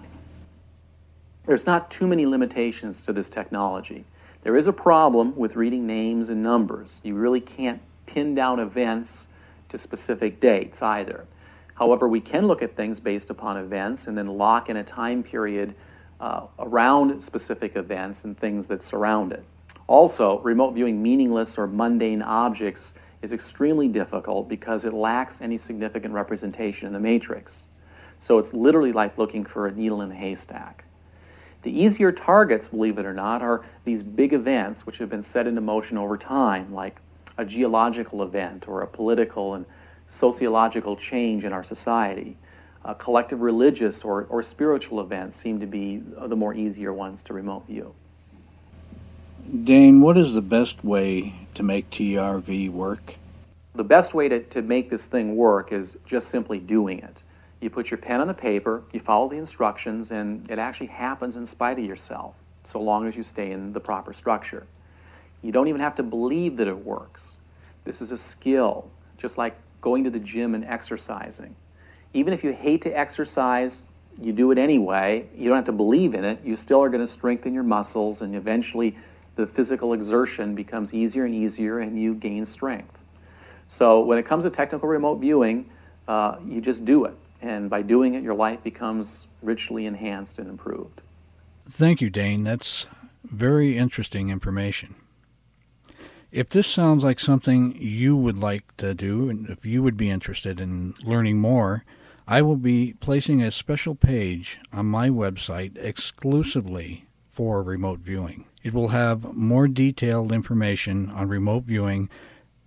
There's 1.47 1.67
not 1.67 1.91
too 1.91 2.07
many 2.07 2.25
limitations 2.25 3.03
to 3.03 3.13
this 3.13 3.29
technology. 3.29 4.07
There 4.45 4.57
is 4.57 4.67
a 4.67 4.73
problem 4.73 5.37
with 5.37 5.57
reading 5.57 5.87
names 5.87 6.31
and 6.31 6.43
numbers. 6.43 7.01
You 7.03 7.17
really 7.17 7.41
can't 7.41 7.83
pin 8.07 8.35
down 8.35 8.61
events 8.61 9.27
to 9.69 9.77
specific 9.77 10.41
dates 10.41 10.81
either. 10.81 11.27
However, 11.75 12.09
we 12.09 12.21
can 12.21 12.47
look 12.47 12.63
at 12.63 12.77
things 12.77 12.99
based 12.99 13.29
upon 13.29 13.59
events 13.59 14.07
and 14.07 14.17
then 14.17 14.27
lock 14.27 14.71
in 14.71 14.77
a 14.79 14.85
time 14.85 15.23
period 15.23 15.75
uh, 16.21 16.47
around 16.59 17.23
specific 17.23 17.77
events 17.77 18.25
and 18.25 18.39
things 18.39 18.67
that 18.69 18.83
surround 18.83 19.33
it. 19.33 19.45
Also, 19.87 20.39
remote 20.41 20.75
viewing 20.75 21.03
meaningless 21.03 21.59
or 21.59 21.67
mundane 21.67 22.23
objects 22.23 22.95
is 23.23 23.33
extremely 23.33 23.89
difficult 23.89 24.49
because 24.49 24.85
it 24.85 24.95
lacks 24.95 25.37
any 25.41 25.59
significant 25.59 26.15
representation 26.15 26.87
in 26.87 26.93
the 26.93 27.01
matrix. 27.01 27.65
So 28.21 28.39
it's 28.39 28.53
literally 28.53 28.93
like 28.93 29.19
looking 29.19 29.45
for 29.45 29.67
a 29.67 29.73
needle 29.73 30.01
in 30.01 30.11
a 30.11 30.15
haystack. 30.15 30.85
The 31.63 31.71
easier 31.71 32.13
targets, 32.13 32.69
believe 32.69 32.99
it 32.99 33.07
or 33.07 33.15
not, 33.15 33.43
are 33.43 33.65
these 33.85 34.03
big 34.03 34.33
events 34.33 34.85
which 34.87 34.99
have 34.99 35.09
been 35.09 35.23
set 35.23 35.47
into 35.47 35.61
motion 35.61 35.97
over 35.97 36.17
time, 36.17 36.73
like 36.73 37.01
a 37.39 37.45
geological 37.45 38.23
event 38.23 38.69
or 38.69 38.83
a 38.83 38.87
political 38.87 39.55
and 39.55 39.65
sociological 40.09 40.97
change 40.97 41.45
in 41.45 41.53
our 41.53 41.65
society. 41.65 42.37
Uh, 42.85 42.93
collective 42.93 43.41
religious 43.41 44.03
or, 44.03 44.27
or 44.29 44.43
spiritual 44.43 45.01
events 45.01 45.39
seem 45.39 45.59
to 45.59 45.67
be 45.67 46.03
the 46.27 46.37
more 46.37 46.53
easier 46.53 46.93
ones 46.93 47.23
to 47.23 47.33
remote 47.33 47.67
view. 47.67 47.95
Dane, 49.65 50.01
what 50.01 50.19
is 50.19 50.35
the 50.35 50.43
best 50.43 50.85
way 50.85 51.47
to 51.55 51.63
make 51.63 51.91
TRV 51.91 52.71
work? 52.71 53.15
The 53.75 53.85
best 53.85 54.13
way 54.13 54.29
to, 54.29 54.43
to 54.43 54.63
make 54.63 54.91
this 54.91 55.05
thing 55.05 55.35
work 55.35 55.73
is 55.73 55.97
just 56.07 56.31
simply 56.31 56.59
doing 56.59 56.99
it. 56.99 57.23
You 57.61 57.71
put 57.71 57.91
your 57.91 57.99
pen 57.99 58.21
on 58.21 58.29
the 58.29 58.35
paper, 58.35 58.83
you 58.93 59.01
follow 59.01 59.31
the 59.31 59.37
instructions, 59.37 60.11
and 60.11 60.51
it 60.51 60.59
actually 60.59 60.89
happens 60.89 61.37
in 61.37 61.47
spite 61.47 61.79
of 61.79 61.85
yourself, 61.85 62.35
so 62.71 62.81
long 62.81 63.09
as 63.09 63.17
you 63.17 63.25
stay 63.25 63.51
in 63.51 63.73
the 63.73 63.81
proper 63.81 64.13
structure. 64.13 64.67
You 65.41 65.53
don't 65.53 65.69
even 65.69 65.81
have 65.81 65.97
to 65.97 66.03
believe 66.03 66.59
that 66.59 66.69
it 66.69 66.85
works. 66.85 67.23
This 67.85 68.03
is 68.03 68.11
a 68.11 68.19
skill, 68.19 68.91
just 69.17 69.39
like 69.39 69.57
going 69.81 70.05
to 70.05 70.11
the 70.11 70.19
gym 70.19 70.55
and 70.55 70.65
exercising. 70.65 71.57
Even 72.15 72.33
if 72.33 72.43
you 72.43 72.53
hate 72.53 72.83
to 72.83 72.91
exercise, 72.91 73.83
you 74.21 74.33
do 74.33 74.51
it 74.53 74.59
anyway. 74.59 75.27
You 75.37 75.49
don't 75.49 75.57
have 75.57 75.67
to 75.67 75.73
believe 75.73 76.15
in 76.15 76.25
it. 76.25 76.41
You 76.45 76.57
still 76.57 76.81
are 76.81 76.89
going 76.89 77.07
to 77.07 77.13
strengthen 77.13 77.53
your 77.53 77.65
muscles 77.65 78.23
and 78.23 78.35
eventually 78.35 78.97
the 79.37 79.47
physical 79.47 79.93
exertion 79.93 80.55
becomes 80.55 80.95
easier 80.95 81.25
and 81.25 81.35
easier 81.35 81.81
and 81.81 82.01
you 82.01 82.15
gain 82.15 82.47
strength. 82.47 82.97
So 83.69 84.01
when 84.01 84.19
it 84.19 84.27
comes 84.27 84.45
to 84.45 84.51
technical 84.51 84.89
remote 84.89 85.17
viewing, 85.17 85.69
uh, 86.07 86.37
you 86.47 86.61
just 86.61 86.85
do 86.85 87.05
it. 87.05 87.15
And 87.43 87.69
by 87.69 87.83
doing 87.83 88.15
it, 88.15 88.23
your 88.23 88.35
life 88.35 88.63
becomes 88.63 89.27
richly 89.43 89.87
enhanced 89.87 90.39
and 90.39 90.49
improved. 90.49 91.01
Thank 91.69 92.01
you, 92.01 92.11
Dane. 92.11 92.45
That's 92.45 92.87
very 93.25 93.77
interesting 93.77 94.31
information. 94.31 94.95
If 96.31 96.51
this 96.51 96.67
sounds 96.67 97.05
like 97.05 97.21
something 97.21 97.77
you 97.77 98.17
would 98.17 98.39
like 98.39 98.77
to 98.79 98.95
do, 98.95 99.29
and 99.29 99.49
if 99.49 99.65
you 99.65 99.83
would 99.83 99.97
be 99.97 100.11
interested 100.11 100.61
in 100.61 100.95
learning 101.03 101.39
more, 101.39 101.85
I 102.27 102.41
will 102.41 102.57
be 102.57 102.95
placing 103.01 103.43
a 103.43 103.51
special 103.51 103.95
page 103.95 104.57
on 104.73 104.87
my 104.87 105.11
website 105.11 105.77
exclusively 105.77 107.05
for 107.29 107.63
remote 107.63 108.01
viewing. 108.01 108.47
It 108.63 108.73
will 108.73 108.89
have 108.89 109.35
more 109.35 109.69
detailed 109.69 110.33
information 110.33 111.11
on 111.11 111.29
remote 111.29 111.65
viewing 111.65 112.09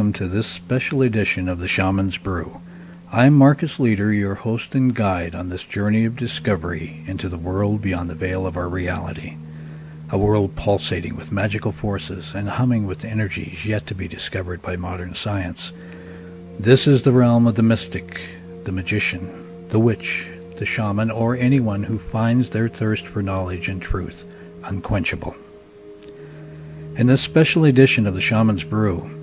welcome 0.01 0.13
to 0.15 0.29
this 0.35 0.51
special 0.57 1.03
edition 1.03 1.47
of 1.47 1.59
The 1.59 1.69
Shaman's 1.69 2.17
Brew. 2.17 2.59
I'm 3.13 3.35
Marcus 3.35 3.79
Leader, 3.79 4.11
your 4.15 4.35
host 4.35 4.75
and 4.75 4.97
guide 4.97 5.35
on 5.35 5.51
this 5.51 5.63
journey 5.65 6.07
of 6.07 6.17
discovery 6.17 7.05
into 7.07 7.29
the 7.29 7.37
world 7.37 7.83
beyond 7.83 8.09
the 8.09 8.15
veil 8.15 8.47
of 8.47 8.57
our 8.57 8.71
reality. 8.71 9.37
A 10.09 10.17
world 10.17 10.57
pulsating 10.57 11.17
with 11.19 11.31
magical 11.31 11.73
forces 11.73 12.33
and 12.35 12.49
humming 12.49 12.87
with 12.87 13.05
energies 13.05 13.67
yet 13.67 13.87
to 13.89 13.95
be 13.95 14.09
discovered 14.09 14.63
by 14.63 14.75
modern 14.75 15.15
science. 15.15 15.71
This 16.59 16.87
is 16.87 17.05
the 17.05 17.13
realm 17.13 17.47
of 17.47 17.57
the 17.57 17.63
mystic, 17.63 18.21
the 18.65 18.73
magician, 18.73 19.69
the 19.71 19.79
witch, 19.79 20.27
the 20.59 20.65
shaman, 20.65 21.11
or 21.11 21.37
anyone 21.37 21.83
who 21.83 21.99
finds 22.11 22.49
their 22.49 22.71
thirst 22.71 23.07
for 23.09 23.21
knowledge 23.21 23.69
and 23.69 23.83
truth 23.83 24.25
unquenchable. 24.65 25.37
In 26.97 27.07
this 27.07 27.23
special 27.23 27.67
edition 27.67 28.07
of 28.07 28.15
The 28.15 28.23
Shaman's 28.23 28.65
Brew, 28.65 29.20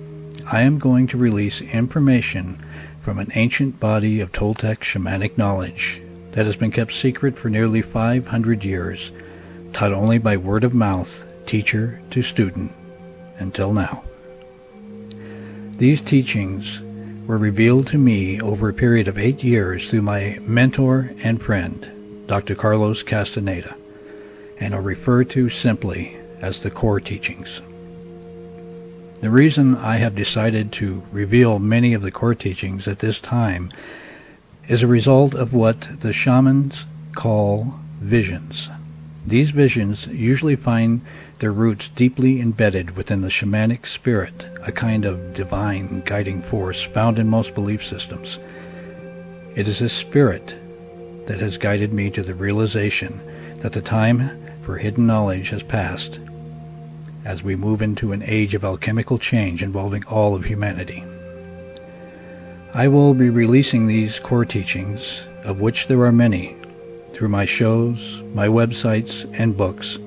I 0.50 0.62
am 0.62 0.78
going 0.78 1.08
to 1.08 1.18
release 1.18 1.60
information 1.60 2.64
from 3.04 3.18
an 3.18 3.30
ancient 3.34 3.78
body 3.78 4.20
of 4.20 4.32
Toltec 4.32 4.78
shamanic 4.78 5.36
knowledge 5.36 6.00
that 6.32 6.46
has 6.46 6.56
been 6.56 6.72
kept 6.72 6.90
secret 6.94 7.38
for 7.38 7.50
nearly 7.50 7.82
500 7.82 8.64
years, 8.64 9.12
taught 9.74 9.92
only 9.92 10.16
by 10.16 10.38
word 10.38 10.64
of 10.64 10.72
mouth, 10.72 11.10
teacher 11.46 12.00
to 12.12 12.22
student, 12.22 12.72
until 13.38 13.74
now. 13.74 14.02
These 15.76 16.00
teachings 16.00 16.80
were 17.26 17.36
revealed 17.36 17.88
to 17.88 17.98
me 17.98 18.40
over 18.40 18.70
a 18.70 18.74
period 18.74 19.06
of 19.06 19.18
eight 19.18 19.44
years 19.44 19.90
through 19.90 20.02
my 20.02 20.38
mentor 20.40 21.10
and 21.22 21.42
friend, 21.42 22.26
Dr. 22.26 22.54
Carlos 22.54 23.02
Castaneda, 23.02 23.76
and 24.58 24.72
are 24.72 24.80
referred 24.80 25.28
to 25.32 25.50
simply 25.50 26.16
as 26.40 26.62
the 26.62 26.70
core 26.70 27.00
teachings. 27.00 27.60
The 29.20 29.30
reason 29.30 29.74
I 29.74 29.96
have 29.98 30.14
decided 30.14 30.72
to 30.74 31.02
reveal 31.10 31.58
many 31.58 31.92
of 31.92 32.02
the 32.02 32.12
core 32.12 32.36
teachings 32.36 32.86
at 32.86 33.00
this 33.00 33.20
time 33.20 33.72
is 34.68 34.80
a 34.80 34.86
result 34.86 35.34
of 35.34 35.52
what 35.52 35.88
the 36.00 36.12
shamans 36.12 36.84
call 37.16 37.74
visions. 38.00 38.68
These 39.26 39.50
visions 39.50 40.06
usually 40.06 40.54
find 40.54 41.00
their 41.40 41.50
roots 41.50 41.90
deeply 41.96 42.40
embedded 42.40 42.96
within 42.96 43.22
the 43.22 43.28
shamanic 43.28 43.86
spirit, 43.88 44.46
a 44.62 44.70
kind 44.70 45.04
of 45.04 45.34
divine 45.34 46.04
guiding 46.06 46.42
force 46.42 46.86
found 46.94 47.18
in 47.18 47.26
most 47.26 47.56
belief 47.56 47.82
systems. 47.82 48.38
It 49.56 49.66
is 49.66 49.80
this 49.80 49.98
spirit 49.98 50.54
that 51.26 51.40
has 51.40 51.58
guided 51.58 51.92
me 51.92 52.10
to 52.10 52.22
the 52.22 52.34
realization 52.34 53.20
that 53.62 53.72
the 53.72 53.82
time 53.82 54.30
for 54.64 54.78
hidden 54.78 55.08
knowledge 55.08 55.50
has 55.50 55.64
passed 55.64 56.20
as 57.24 57.42
we 57.42 57.56
move 57.56 57.82
into 57.82 58.12
an 58.12 58.22
age 58.22 58.54
of 58.54 58.64
alchemical 58.64 59.18
change 59.18 59.62
involving 59.62 60.04
all 60.04 60.34
of 60.34 60.44
humanity. 60.44 61.04
I 62.74 62.88
will 62.88 63.14
be 63.14 63.30
releasing 63.30 63.86
these 63.86 64.20
core 64.22 64.44
teachings, 64.44 65.00
of 65.44 65.60
which 65.60 65.86
there 65.88 66.02
are 66.02 66.12
many, 66.12 66.56
through 67.14 67.28
my 67.28 67.46
shows, 67.46 68.22
my 68.34 68.46
websites, 68.46 69.26
and 69.38 69.56
books, 69.56 69.98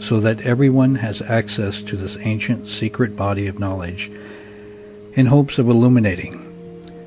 so 0.00 0.20
that 0.20 0.40
everyone 0.40 0.96
has 0.96 1.22
access 1.22 1.82
to 1.84 1.96
this 1.96 2.16
ancient 2.20 2.66
secret 2.68 3.16
body 3.16 3.46
of 3.46 3.58
knowledge 3.58 4.10
in 5.14 5.26
hopes 5.26 5.58
of 5.58 5.68
illuminating 5.68 6.48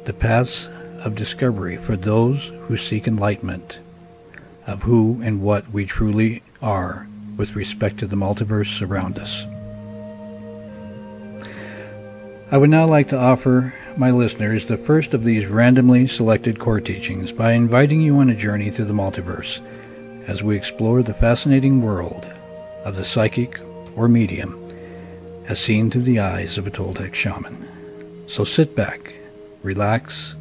the 0.06 0.14
paths 0.14 0.68
of 1.00 1.16
discovery 1.16 1.78
for 1.86 1.98
those 1.98 2.52
who 2.68 2.78
seek 2.78 3.08
enlightenment 3.08 3.80
of 4.66 4.82
who 4.82 5.22
and 5.24 5.42
what 5.42 5.72
we 5.72 5.86
truly 5.86 6.42
are 6.62 7.08
with 7.38 7.56
respect 7.56 8.00
to 8.00 8.08
the 8.08 8.16
multiverse 8.16 8.82
around 8.82 9.18
us. 9.18 9.46
I 12.52 12.58
would 12.58 12.70
now 12.70 12.86
like 12.88 13.10
to 13.10 13.18
offer 13.18 13.74
my 13.98 14.12
listeners 14.12 14.68
the 14.68 14.78
first 14.78 15.14
of 15.14 15.24
these 15.24 15.48
randomly 15.48 16.08
selected 16.08 16.60
core 16.60 16.80
teachings 16.80 17.32
by 17.32 17.54
inviting 17.54 18.02
you 18.02 18.18
on 18.18 18.30
a 18.30 18.36
journey 18.36 18.70
through 18.72 18.86
the 18.86 18.94
multiverse 18.94 19.60
as 20.28 20.44
we 20.44 20.56
explore 20.56 21.02
the 21.02 21.14
fascinating 21.16 21.82
world 21.82 22.24
of 22.84 22.96
the 22.96 23.06
psychic 23.06 23.60
or 23.96 24.08
medium 24.08 24.62
as 25.48 25.60
seen 25.60 25.90
through 25.90 26.04
the 26.04 26.20
eyes 26.20 26.58
of 26.58 26.68
a 26.68 26.72
Toltec 26.72 27.14
shaman. 27.14 28.26
So 28.28 28.44
sit 28.44 28.76
back, 28.76 29.14
relax, 29.64 30.36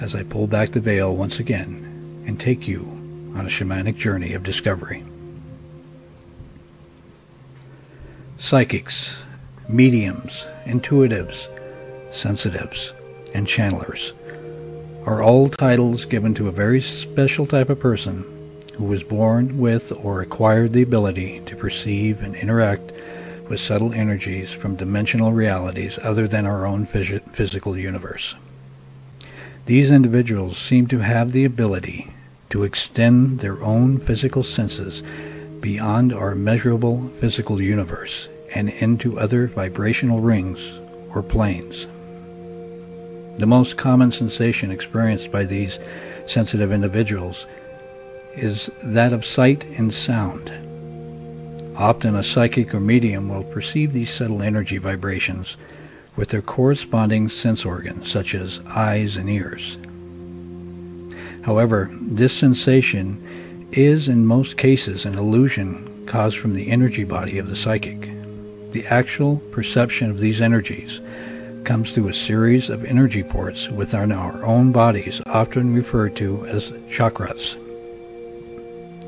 as 0.00 0.14
I 0.14 0.22
pull 0.24 0.46
back 0.46 0.72
the 0.72 0.80
veil 0.80 1.16
once 1.16 1.38
again 1.38 2.24
and 2.26 2.38
take 2.38 2.66
you 2.66 2.80
on 3.34 3.46
a 3.46 3.50
shamanic 3.50 3.96
journey 3.96 4.34
of 4.34 4.42
discovery. 4.42 5.04
Psychics, 8.38 9.14
mediums, 9.68 10.46
intuitives, 10.66 11.48
sensitives, 12.12 12.92
and 13.32 13.46
channelers 13.46 14.12
are 15.06 15.22
all 15.22 15.48
titles 15.48 16.04
given 16.06 16.34
to 16.34 16.48
a 16.48 16.52
very 16.52 16.80
special 16.80 17.46
type 17.46 17.70
of 17.70 17.78
person 17.78 18.24
who 18.76 18.84
was 18.84 19.02
born 19.02 19.58
with 19.58 19.92
or 19.92 20.20
acquired 20.20 20.72
the 20.72 20.82
ability 20.82 21.42
to 21.46 21.56
perceive 21.56 22.20
and 22.20 22.34
interact 22.34 22.92
with 23.48 23.60
subtle 23.60 23.92
energies 23.92 24.52
from 24.52 24.76
dimensional 24.76 25.32
realities 25.32 25.98
other 26.02 26.26
than 26.26 26.46
our 26.46 26.66
own 26.66 26.86
phys- 26.86 27.36
physical 27.36 27.76
universe. 27.76 28.34
These 29.66 29.90
individuals 29.90 30.56
seem 30.58 30.88
to 30.88 30.98
have 30.98 31.32
the 31.32 31.44
ability 31.44 32.10
to 32.50 32.64
extend 32.64 33.40
their 33.40 33.62
own 33.62 34.00
physical 34.00 34.42
senses 34.42 35.02
beyond 35.64 36.12
our 36.12 36.34
measurable 36.34 37.10
physical 37.20 37.58
universe 37.58 38.28
and 38.54 38.68
into 38.68 39.18
other 39.18 39.48
vibrational 39.48 40.20
rings 40.20 40.58
or 41.14 41.22
planes. 41.22 41.86
The 43.40 43.46
most 43.46 43.78
common 43.78 44.12
sensation 44.12 44.70
experienced 44.70 45.32
by 45.32 45.46
these 45.46 45.78
sensitive 46.26 46.70
individuals 46.70 47.46
is 48.36 48.68
that 48.82 49.14
of 49.14 49.24
sight 49.24 49.64
and 49.64 49.90
sound. 49.90 50.50
Often 51.78 52.14
a 52.16 52.22
psychic 52.22 52.74
or 52.74 52.80
medium 52.80 53.30
will 53.30 53.44
perceive 53.44 53.94
these 53.94 54.14
subtle 54.18 54.42
energy 54.42 54.76
vibrations 54.76 55.56
with 56.14 56.28
their 56.28 56.42
corresponding 56.42 57.30
sense 57.30 57.64
organs, 57.64 58.12
such 58.12 58.34
as 58.34 58.60
eyes 58.68 59.16
and 59.16 59.30
ears. 59.30 59.78
However, 61.42 61.90
this 62.02 62.38
sensation 62.38 63.43
is 63.76 64.06
in 64.06 64.24
most 64.24 64.56
cases 64.56 65.04
an 65.04 65.18
illusion 65.18 66.06
caused 66.08 66.38
from 66.38 66.54
the 66.54 66.70
energy 66.70 67.02
body 67.02 67.38
of 67.38 67.48
the 67.48 67.56
psychic. 67.56 68.00
The 68.72 68.86
actual 68.88 69.38
perception 69.50 70.10
of 70.10 70.20
these 70.20 70.40
energies 70.40 71.00
comes 71.64 71.92
through 71.92 72.08
a 72.08 72.14
series 72.14 72.70
of 72.70 72.84
energy 72.84 73.24
ports 73.24 73.68
within 73.74 74.12
our 74.12 74.44
own 74.44 74.70
bodies, 74.70 75.20
often 75.26 75.74
referred 75.74 76.14
to 76.16 76.46
as 76.46 76.70
chakras. 76.96 77.56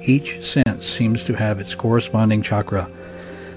Each 0.04 0.42
sense 0.44 0.84
seems 0.84 1.24
to 1.26 1.36
have 1.36 1.60
its 1.60 1.74
corresponding 1.74 2.42
chakra 2.42 2.90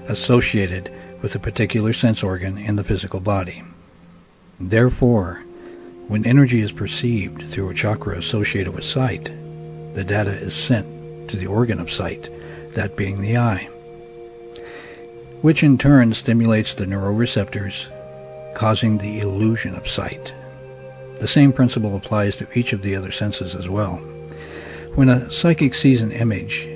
associated 0.08 0.92
with 1.22 1.34
a 1.34 1.40
particular 1.40 1.92
sense 1.92 2.22
organ 2.22 2.56
in 2.56 2.76
the 2.76 2.84
physical 2.84 3.20
body. 3.20 3.64
Therefore, 4.60 5.42
when 6.06 6.26
energy 6.26 6.60
is 6.60 6.72
perceived 6.72 7.52
through 7.52 7.70
a 7.70 7.74
chakra 7.74 8.18
associated 8.18 8.74
with 8.74 8.84
sight, 8.84 9.24
the 9.94 10.04
data 10.04 10.32
is 10.32 10.54
sent 10.68 10.99
to 11.28 11.36
the 11.36 11.46
organ 11.46 11.80
of 11.80 11.90
sight, 11.90 12.28
that 12.74 12.96
being 12.96 13.20
the 13.20 13.36
eye 13.36 13.68
which 15.42 15.62
in 15.62 15.78
turn 15.78 16.12
stimulates 16.12 16.74
the 16.74 16.84
neuroreceptors, 16.84 17.86
causing 18.54 18.98
the 18.98 19.20
illusion 19.20 19.74
of 19.74 19.86
sight. 19.86 20.32
The 21.18 21.28
same 21.28 21.52
principle 21.52 21.96
applies 21.96 22.36
to 22.36 22.58
each 22.58 22.72
of 22.72 22.82
the 22.82 22.94
other 22.96 23.12
senses 23.12 23.54
as 23.54 23.68
well. 23.68 23.96
When 24.94 25.08
a 25.08 25.30
psychic 25.30 25.74
sees 25.74 26.02
an 26.02 26.12
image, 26.12 26.66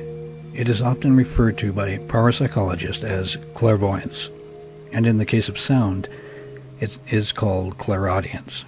it 0.55 0.69
is 0.69 0.81
often 0.81 1.17
referred 1.17 1.59
to 1.59 1.73
by 1.73 1.99
parapsychologists 1.99 3.05
as 3.05 3.37
clairvoyance, 3.55 4.31
and 4.93 5.07
in 5.07 5.19
the 5.19 5.27
case 5.27 5.49
of 5.49 5.59
sound, 5.59 6.09
it 6.81 6.91
is 7.11 7.33
called 7.33 7.77
clairaudience. 7.79 8.65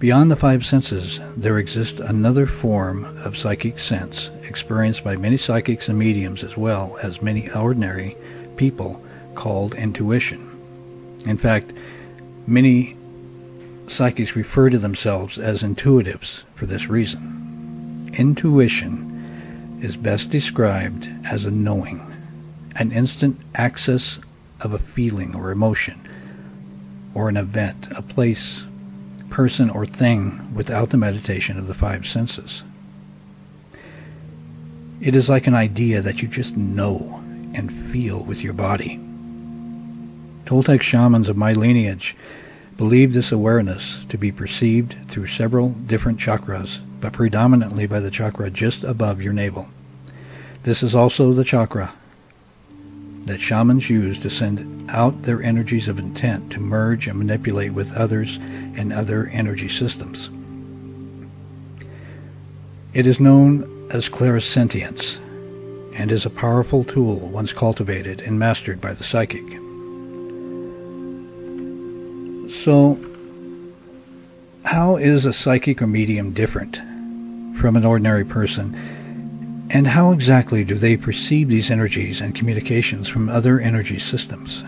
Beyond 0.00 0.30
the 0.30 0.36
five 0.36 0.62
senses, 0.62 1.20
there 1.36 1.58
exists 1.58 2.00
another 2.00 2.46
form 2.46 3.04
of 3.18 3.36
psychic 3.36 3.78
sense 3.78 4.30
experienced 4.48 5.04
by 5.04 5.16
many 5.16 5.36
psychics 5.36 5.88
and 5.88 5.98
mediums 5.98 6.42
as 6.42 6.56
well 6.56 6.96
as 7.02 7.20
many 7.20 7.50
ordinary 7.50 8.16
people 8.56 9.04
called 9.34 9.74
intuition. 9.74 11.20
In 11.26 11.36
fact, 11.36 11.74
many 12.46 12.96
psychics 13.88 14.34
refer 14.34 14.70
to 14.70 14.78
themselves 14.78 15.38
as 15.38 15.62
intuitives 15.62 16.44
for 16.58 16.64
this 16.64 16.88
reason. 16.88 18.10
Intuition 18.16 19.80
is 19.82 19.96
best 19.96 20.30
described 20.30 21.06
as 21.26 21.44
a 21.44 21.50
knowing, 21.50 22.00
an 22.74 22.90
instant 22.90 23.36
access 23.54 24.18
of 24.62 24.72
a 24.72 24.78
feeling 24.78 25.34
or 25.34 25.50
emotion, 25.50 26.08
or 27.14 27.28
an 27.28 27.36
event, 27.36 27.86
a 27.94 28.00
place, 28.00 28.62
person, 29.30 29.70
or 29.70 29.86
thing 29.86 30.54
without 30.54 30.90
the 30.90 30.96
meditation 30.96 31.58
of 31.58 31.66
the 31.66 31.74
five 31.74 32.04
senses. 32.04 32.62
It 35.00 35.14
is 35.14 35.28
like 35.28 35.46
an 35.46 35.54
idea 35.54 36.02
that 36.02 36.18
you 36.18 36.28
just 36.28 36.56
know 36.56 37.22
and 37.54 37.92
feel 37.92 38.24
with 38.24 38.38
your 38.38 38.52
body. 38.52 38.98
Toltec 40.46 40.82
shamans 40.82 41.28
of 41.28 41.36
my 41.36 41.52
lineage 41.52 42.16
believe 42.76 43.12
this 43.12 43.32
awareness 43.32 44.04
to 44.08 44.18
be 44.18 44.32
perceived 44.32 44.94
through 45.10 45.28
several 45.28 45.70
different 45.70 46.18
chakras, 46.18 46.78
but 47.00 47.12
predominantly 47.12 47.86
by 47.86 48.00
the 48.00 48.10
chakra 48.10 48.50
just 48.50 48.84
above 48.84 49.20
your 49.20 49.32
navel. 49.32 49.68
This 50.64 50.82
is 50.82 50.94
also 50.94 51.32
the 51.32 51.44
chakra 51.44 51.94
that 53.26 53.40
shamans 53.40 53.88
use 53.88 54.18
to 54.22 54.30
send 54.30 54.90
out 54.90 55.22
their 55.22 55.42
energies 55.42 55.88
of 55.88 55.98
intent 55.98 56.50
to 56.52 56.58
merge 56.58 57.06
and 57.06 57.18
manipulate 57.18 57.72
with 57.72 57.90
others 57.92 58.38
and 58.40 58.92
other 58.92 59.26
energy 59.28 59.68
systems. 59.68 60.30
It 62.92 63.06
is 63.06 63.20
known 63.20 63.88
as 63.90 64.08
clairsentience 64.08 65.18
and 65.94 66.10
is 66.10 66.26
a 66.26 66.30
powerful 66.30 66.84
tool 66.84 67.30
once 67.30 67.52
cultivated 67.52 68.20
and 68.20 68.38
mastered 68.38 68.80
by 68.80 68.94
the 68.94 69.04
psychic. 69.04 69.44
So, 72.64 72.98
how 74.64 74.96
is 74.96 75.24
a 75.24 75.32
psychic 75.32 75.80
or 75.82 75.86
medium 75.86 76.34
different 76.34 76.76
from 77.60 77.76
an 77.76 77.84
ordinary 77.84 78.24
person? 78.24 78.99
And 79.72 79.86
how 79.86 80.10
exactly 80.10 80.64
do 80.64 80.76
they 80.76 80.96
perceive 80.96 81.48
these 81.48 81.70
energies 81.70 82.20
and 82.20 82.34
communications 82.34 83.08
from 83.08 83.28
other 83.28 83.60
energy 83.60 84.00
systems? 84.00 84.64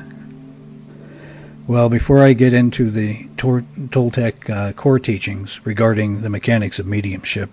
Well, 1.67 1.89
before 1.89 2.23
I 2.23 2.35
get 2.35 2.55
into 2.55 2.89
the 2.89 3.27
Toltec 3.37 4.49
uh, 4.49 4.73
core 4.75 5.01
teachings 5.01 5.59
regarding 5.65 6.23
the 6.23 6.31
mechanics 6.31 6.79
of 6.79 6.87
mediumship, 6.87 7.51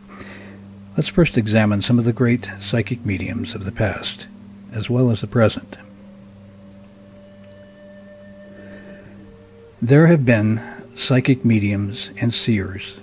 let's 0.95 1.09
first 1.09 1.37
examine 1.37 1.81
some 1.81 1.97
of 1.97 2.05
the 2.05 2.13
great 2.13 2.47
psychic 2.61 3.03
mediums 3.03 3.55
of 3.55 3.65
the 3.65 3.71
past, 3.71 4.27
as 4.71 4.87
well 4.87 5.09
as 5.09 5.21
the 5.21 5.27
present. 5.27 5.75
There 9.81 10.05
have 10.05 10.23
been 10.23 10.61
psychic 10.95 11.43
mediums 11.43 12.11
and 12.21 12.31
seers 12.31 12.99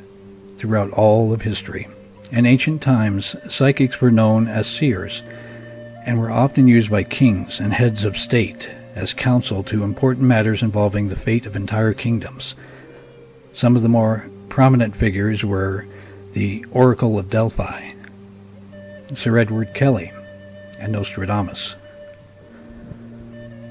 throughout 0.60 0.92
all 0.92 1.32
of 1.32 1.40
history. 1.40 1.88
In 2.32 2.44
ancient 2.44 2.82
times, 2.82 3.36
psychics 3.50 4.00
were 4.00 4.10
known 4.10 4.48
as 4.48 4.66
seers 4.66 5.22
and 6.04 6.18
were 6.18 6.30
often 6.30 6.66
used 6.66 6.90
by 6.90 7.04
kings 7.04 7.60
and 7.60 7.72
heads 7.72 8.04
of 8.04 8.16
state 8.16 8.68
as 8.94 9.12
counsel 9.12 9.62
to 9.64 9.84
important 9.84 10.26
matters 10.26 10.62
involving 10.62 11.08
the 11.08 11.16
fate 11.16 11.46
of 11.46 11.54
entire 11.54 11.92
kingdoms. 11.92 12.54
Some 13.54 13.76
of 13.76 13.82
the 13.82 13.88
more 13.88 14.28
prominent 14.48 14.96
figures 14.96 15.44
were 15.44 15.86
the 16.34 16.64
Oracle 16.72 17.18
of 17.18 17.30
Delphi, 17.30 17.92
Sir 19.14 19.38
Edward 19.38 19.74
Kelly, 19.74 20.12
and 20.78 20.92
Nostradamus. 20.92 21.74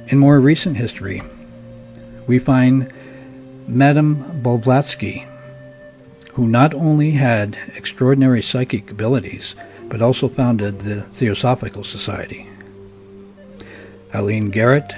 In 0.08 0.18
more 0.18 0.40
recent 0.40 0.78
history, 0.78 1.22
we 2.28 2.40
find 2.40 2.92
Madame 3.68 4.42
Blavatsky, 4.42 5.28
who 6.36 6.48
not 6.48 6.74
only 6.74 7.12
had 7.12 7.58
extraordinary 7.78 8.42
psychic 8.42 8.92
abilities, 8.92 9.56
but 9.90 10.02
also 10.02 10.28
founded 10.28 10.80
the 10.80 11.06
Theosophical 11.18 11.84
Society. 11.84 12.50
Eileen 14.14 14.52
Garrett 14.52 14.92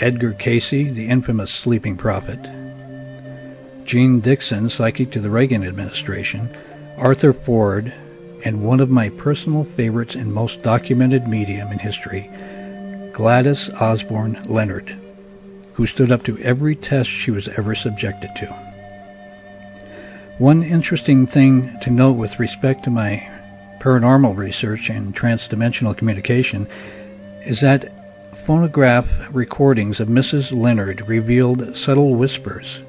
Edgar 0.00 0.32
Cayce, 0.32 0.70
the 0.70 1.08
infamous 1.08 1.56
sleeping 1.62 1.96
prophet, 1.96 2.38
Jeane 3.86 4.20
Dixon, 4.20 4.68
psychic 4.68 5.12
to 5.12 5.20
the 5.20 5.30
Reagan 5.30 5.64
administration, 5.64 6.54
Arthur 6.98 7.32
Ford, 7.32 7.94
and 8.44 8.64
one 8.64 8.80
of 8.80 8.90
my 8.90 9.08
personal 9.08 9.66
favorites 9.76 10.16
and 10.16 10.34
most 10.34 10.62
documented 10.62 11.28
medium 11.28 11.70
in 11.70 11.78
history, 11.78 12.28
Gladys 13.14 13.70
Osborne 13.80 14.44
Leonard, 14.48 14.90
who 15.74 15.86
stood 15.86 16.10
up 16.10 16.24
to 16.24 16.38
every 16.38 16.74
test 16.74 17.08
she 17.08 17.30
was 17.30 17.48
ever 17.56 17.76
subjected 17.76 18.30
to. 18.36 18.65
One 20.38 20.62
interesting 20.62 21.26
thing 21.26 21.78
to 21.80 21.90
note 21.90 22.18
with 22.18 22.38
respect 22.38 22.84
to 22.84 22.90
my 22.90 23.26
paranormal 23.80 24.36
research 24.36 24.90
and 24.90 25.16
transdimensional 25.16 25.96
communication 25.96 26.66
is 27.46 27.62
that 27.62 27.90
phonograph 28.46 29.06
recordings 29.32 29.98
of 29.98 30.08
Mrs. 30.08 30.52
Leonard 30.52 31.08
revealed 31.08 31.74
subtle 31.74 32.16
whispers 32.16 32.82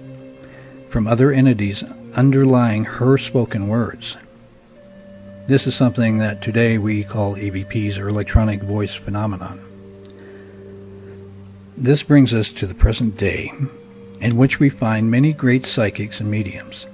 from 0.92 1.08
other 1.08 1.32
entities 1.32 1.86
underlying 2.16 2.84
her 2.84 3.18
spoken 3.18 3.70
words. 3.70 4.18
This 5.48 5.68
is 5.68 5.78
something 5.78 6.18
that 6.18 6.42
today 6.42 6.78
we 6.78 7.06
call 7.06 7.38
EVPs 7.38 7.98
or 7.98 8.10
electronic 8.10 8.62
voice 8.62 9.00
phenomenon. 9.06 9.62
This 11.78 12.04
brings 12.04 12.34
us 12.34 12.52
to 12.58 12.68
the 12.68 12.76
present 12.76 13.16
day, 13.18 13.54
in 14.20 14.36
which 14.36 14.60
we 14.60 14.70
find 14.70 15.10
many 15.10 15.32
great 15.32 15.66
psychics 15.66 16.20
and 16.20 16.30
mediums. 16.30 16.86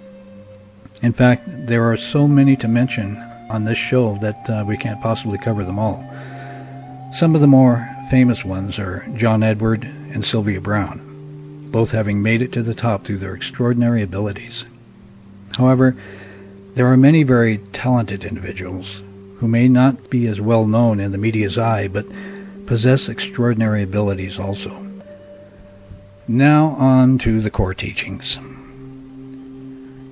In 1.03 1.11
fact, 1.11 1.43
there 1.67 1.91
are 1.91 1.97
so 1.97 2.29
many 2.29 2.55
to 2.55 2.67
mention 2.69 3.17
on 3.49 3.65
this 3.65 3.77
show 3.77 4.17
that 4.21 4.49
uh, 4.49 4.63
we 4.65 4.77
can't 4.77 5.01
possibly 5.01 5.37
cover 5.37 5.65
them 5.65 5.77
all. 5.77 6.01
Some 7.19 7.35
of 7.35 7.41
the 7.41 7.47
more 7.47 7.85
famous 8.09 8.45
ones 8.45 8.79
are 8.79 9.05
John 9.17 9.43
Edward 9.43 9.83
and 9.83 10.23
Sylvia 10.23 10.61
Browne, 10.61 11.69
both 11.73 11.89
having 11.89 12.23
made 12.23 12.41
it 12.41 12.53
to 12.53 12.63
the 12.63 12.73
top 12.73 13.05
through 13.05 13.19
their 13.19 13.35
extraordinary 13.35 14.01
abilities. 14.01 14.63
However, 15.57 15.93
there 16.77 16.87
are 16.87 16.95
many 16.95 17.23
very 17.23 17.57
talented 17.73 18.23
individuals 18.23 19.01
who 19.39 19.47
may 19.49 19.67
not 19.67 20.09
be 20.09 20.27
as 20.27 20.39
well 20.39 20.65
known 20.65 21.01
in 21.01 21.11
the 21.11 21.17
media's 21.17 21.57
eye, 21.57 21.89
but 21.89 22.05
possess 22.65 23.09
extraordinary 23.09 23.83
abilities 23.83 24.39
also. 24.39 24.69
Now 26.29 26.77
on 26.79 27.19
to 27.25 27.41
the 27.41 27.51
core 27.51 27.73
teachings. 27.73 28.37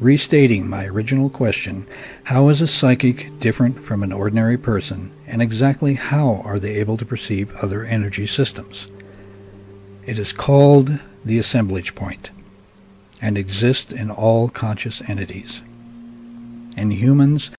Restating 0.02 0.68
my 0.68 0.86
original 0.86 1.30
question, 1.30 1.86
how 2.24 2.49
is 2.49 2.60
a 2.60 2.66
psychic 2.66 3.39
different 3.39 3.86
from 3.86 4.02
an 4.02 4.12
ordinary 4.12 4.58
person, 4.58 5.12
and 5.28 5.43
exactly 5.43 5.93
how 5.93 6.41
are 6.43 6.60
they 6.60 6.78
able 6.78 6.97
to 6.97 7.06
perceive 7.06 7.52
other 7.62 7.86
energy 7.86 8.26
systems? 8.26 8.88
It 10.08 10.18
is 10.18 10.34
called 10.34 10.89
the 11.24 11.38
assemblage 11.38 11.93
point, 11.93 12.32
and 13.22 13.38
exists 13.38 13.91
in 13.91 14.10
all 14.10 14.49
conscious 14.49 15.04
entities. 15.08 15.62
In 16.76 16.89
humans, 16.89 17.52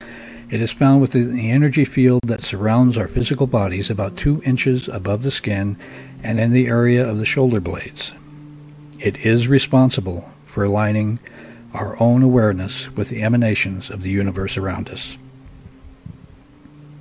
it 0.51 0.61
is 0.61 0.73
found 0.73 1.01
within 1.01 1.37
the 1.37 1.49
energy 1.49 1.85
field 1.85 2.23
that 2.27 2.41
surrounds 2.41 2.99
our 2.99 3.07
physical 3.07 3.47
bodies 3.47 3.89
about 3.89 4.17
two 4.17 4.43
inches 4.45 4.89
above 4.93 5.23
the 5.23 5.31
skin 5.31 5.77
and 6.25 6.41
in 6.41 6.53
the 6.53 6.67
area 6.67 7.09
of 7.09 7.19
the 7.19 7.25
shoulder 7.25 7.61
blades. 7.61 8.11
It 8.99 9.25
is 9.25 9.47
responsible 9.47 10.29
for 10.53 10.65
aligning 10.65 11.21
our 11.75 12.01
own 12.01 12.23
awareness 12.23 12.89
with 12.97 13.09
the 13.09 13.23
emanations 13.23 13.91
of 13.91 14.03
the 14.03 14.11
universe 14.11 14.57
around 14.57 14.89
us. 14.89 15.17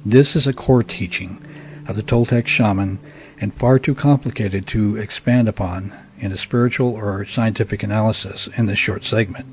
This 0.06 0.36
is 0.36 0.48
a 0.48 0.54
core 0.54 0.84
teaching 0.84 1.46
of 1.88 1.96
the 1.96 2.04
Toltec 2.04 2.48
shaman 2.48 3.00
and 3.40 3.54
far 3.54 3.80
too 3.80 3.96
complicated 3.96 4.68
to 4.68 4.96
expand 4.96 5.48
upon 5.48 5.94
in 6.20 6.32
a 6.32 6.38
spiritual 6.38 6.94
or 6.94 7.26
scientific 7.26 7.84
analysis 7.84 8.48
in 8.58 8.68
this 8.68 8.80
short 8.80 9.04
segment. 9.04 9.46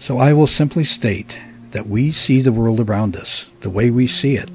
So 0.00 0.18
I 0.18 0.32
will 0.32 0.46
simply 0.46 0.84
state 0.84 1.36
that 1.72 1.88
we 1.88 2.10
see 2.10 2.42
the 2.42 2.52
world 2.52 2.80
around 2.80 3.16
us 3.16 3.46
the 3.62 3.70
way 3.70 3.90
we 3.90 4.06
see 4.06 4.36
it 4.36 4.50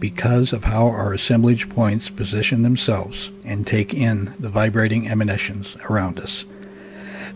because 0.00 0.52
of 0.52 0.64
how 0.64 0.86
our 0.86 1.12
assemblage 1.12 1.68
points 1.68 2.08
position 2.08 2.62
themselves 2.62 3.30
and 3.44 3.66
take 3.66 3.92
in 3.92 4.34
the 4.40 4.48
vibrating 4.48 5.06
emanations 5.06 5.76
around 5.88 6.18
us. 6.18 6.44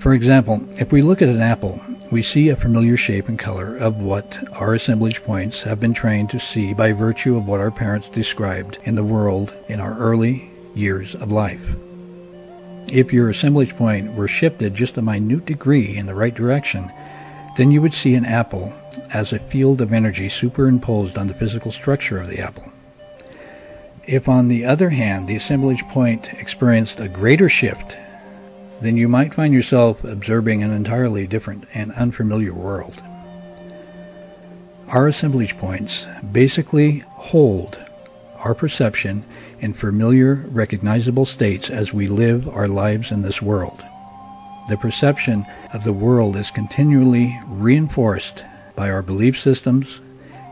For 0.02 0.12
example, 0.12 0.60
if 0.72 0.92
we 0.92 1.02
look 1.02 1.22
at 1.22 1.28
an 1.28 1.40
apple, 1.40 1.80
we 2.10 2.22
see 2.22 2.48
a 2.48 2.56
familiar 2.56 2.96
shape 2.96 3.28
and 3.28 3.38
color 3.38 3.76
of 3.76 3.96
what 3.96 4.38
our 4.52 4.74
assemblage 4.74 5.22
points 5.24 5.62
have 5.62 5.80
been 5.80 5.94
trained 5.94 6.30
to 6.30 6.38
see 6.40 6.74
by 6.74 6.92
virtue 6.92 7.36
of 7.36 7.46
what 7.46 7.60
our 7.60 7.70
parents 7.70 8.08
described 8.10 8.78
in 8.84 8.94
the 8.94 9.04
world 9.04 9.54
in 9.68 9.80
our 9.80 9.98
early 9.98 10.50
years 10.74 11.14
of 11.14 11.30
life. 11.30 11.62
If 12.88 13.12
your 13.12 13.30
assemblage 13.30 13.74
point 13.76 14.14
were 14.14 14.28
shifted 14.28 14.74
just 14.74 14.98
a 14.98 15.02
minute 15.02 15.46
degree 15.46 15.96
in 15.96 16.06
the 16.06 16.14
right 16.14 16.34
direction, 16.34 16.92
then 17.56 17.70
you 17.70 17.80
would 17.80 17.94
see 17.94 18.14
an 18.14 18.26
apple 18.26 18.72
as 19.12 19.32
a 19.32 19.38
field 19.50 19.80
of 19.80 19.92
energy 19.92 20.28
superimposed 20.28 21.16
on 21.16 21.28
the 21.28 21.34
physical 21.34 21.72
structure 21.72 22.20
of 22.20 22.28
the 22.28 22.40
apple. 22.40 22.64
If, 24.06 24.28
on 24.28 24.48
the 24.48 24.66
other 24.66 24.90
hand, 24.90 25.28
the 25.28 25.36
assemblage 25.36 25.82
point 25.90 26.28
experienced 26.34 27.00
a 27.00 27.08
greater 27.08 27.48
shift 27.48 27.96
then 28.82 28.96
you 28.96 29.08
might 29.08 29.34
find 29.34 29.54
yourself 29.54 30.02
observing 30.04 30.62
an 30.62 30.70
entirely 30.70 31.26
different 31.26 31.64
and 31.74 31.92
unfamiliar 31.92 32.52
world. 32.52 33.02
Our 34.88 35.08
assemblage 35.08 35.56
points 35.58 36.06
basically 36.32 37.02
hold 37.08 37.78
our 38.36 38.54
perception 38.54 39.24
in 39.60 39.72
familiar, 39.72 40.44
recognizable 40.48 41.24
states 41.24 41.70
as 41.70 41.92
we 41.92 42.06
live 42.06 42.46
our 42.48 42.68
lives 42.68 43.10
in 43.10 43.22
this 43.22 43.40
world. 43.40 43.82
The 44.68 44.76
perception 44.76 45.46
of 45.72 45.84
the 45.84 45.92
world 45.92 46.36
is 46.36 46.50
continually 46.54 47.38
reinforced 47.48 48.44
by 48.76 48.90
our 48.90 49.02
belief 49.02 49.36
systems 49.36 50.00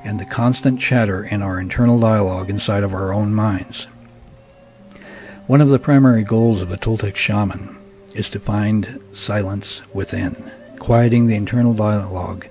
and 0.04 0.18
the 0.18 0.24
constant 0.24 0.80
chatter 0.80 1.24
in 1.24 1.42
our 1.42 1.60
internal 1.60 2.00
dialogue 2.00 2.50
inside 2.50 2.82
of 2.82 2.94
our 2.94 3.12
own 3.12 3.34
minds. 3.34 3.86
One 5.46 5.60
of 5.60 5.68
the 5.68 5.78
primary 5.78 6.24
goals 6.24 6.62
of 6.62 6.70
a 6.70 6.78
Toltec 6.78 7.16
shaman 7.16 7.76
is 8.14 8.28
to 8.30 8.40
find 8.40 9.00
silence 9.12 9.80
within, 9.94 10.50
quieting 10.78 11.26
the 11.26 11.34
internal 11.34 11.74
dialogue, 11.74 12.46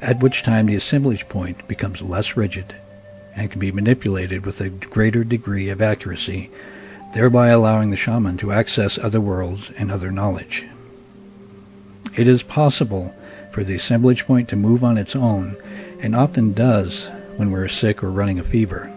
at 0.00 0.20
which 0.20 0.42
time 0.42 0.66
the 0.66 0.76
assemblage 0.76 1.28
point 1.28 1.66
becomes 1.68 2.00
less 2.00 2.36
rigid 2.36 2.74
and 3.36 3.50
can 3.50 3.60
be 3.60 3.72
manipulated 3.72 4.44
with 4.44 4.60
a 4.60 4.68
greater 4.68 5.24
degree 5.24 5.68
of 5.68 5.80
accuracy, 5.80 6.50
thereby 7.14 7.48
allowing 7.48 7.90
the 7.90 7.96
shaman 7.96 8.36
to 8.36 8.52
access 8.52 8.98
other 9.02 9.20
worlds 9.20 9.70
and 9.76 9.90
other 9.90 10.10
knowledge. 10.10 10.64
It 12.16 12.26
is 12.26 12.42
possible 12.42 13.14
for 13.52 13.64
the 13.64 13.76
assemblage 13.76 14.26
point 14.26 14.48
to 14.48 14.56
move 14.56 14.82
on 14.84 14.98
its 14.98 15.14
own, 15.16 15.56
and 16.00 16.14
often 16.14 16.52
does 16.52 17.08
when 17.36 17.50
we're 17.50 17.68
sick 17.68 18.02
or 18.02 18.10
running 18.10 18.38
a 18.38 18.44
fever. 18.44 18.90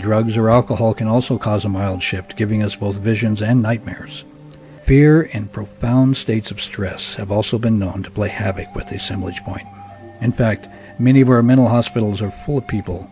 Drugs 0.00 0.36
or 0.36 0.48
alcohol 0.48 0.94
can 0.94 1.08
also 1.08 1.38
cause 1.38 1.64
a 1.64 1.68
mild 1.68 2.02
shift, 2.02 2.36
giving 2.36 2.62
us 2.62 2.76
both 2.76 3.02
visions 3.02 3.42
and 3.42 3.62
nightmares. 3.62 4.24
Fear 4.88 5.28
and 5.34 5.52
profound 5.52 6.16
states 6.16 6.50
of 6.50 6.62
stress 6.62 7.16
have 7.18 7.30
also 7.30 7.58
been 7.58 7.78
known 7.78 8.02
to 8.04 8.10
play 8.10 8.30
havoc 8.30 8.74
with 8.74 8.88
the 8.88 8.94
assemblage 8.94 9.42
point. 9.44 9.66
In 10.22 10.32
fact, 10.32 10.66
many 10.98 11.20
of 11.20 11.28
our 11.28 11.42
mental 11.42 11.68
hospitals 11.68 12.22
are 12.22 12.32
full 12.46 12.56
of 12.56 12.66
people 12.66 13.10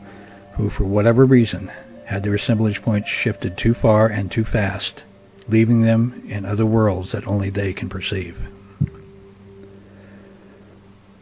who, 0.55 0.71
for 0.71 0.85
whatever 0.85 1.27
reason, 1.27 1.71
had 2.07 2.23
their 2.23 2.35
assemblage 2.37 2.81
point 2.81 3.07
shifted 3.07 3.59
too 3.59 3.75
far 3.75 4.07
and 4.07 4.33
too 4.33 4.43
fast, 4.43 5.05
leaving 5.49 5.83
them 5.83 6.25
in 6.27 6.47
other 6.47 6.65
worlds 6.65 7.13
that 7.13 7.27
only 7.27 7.51
they 7.51 7.75
can 7.75 7.91
perceive. 7.91 8.39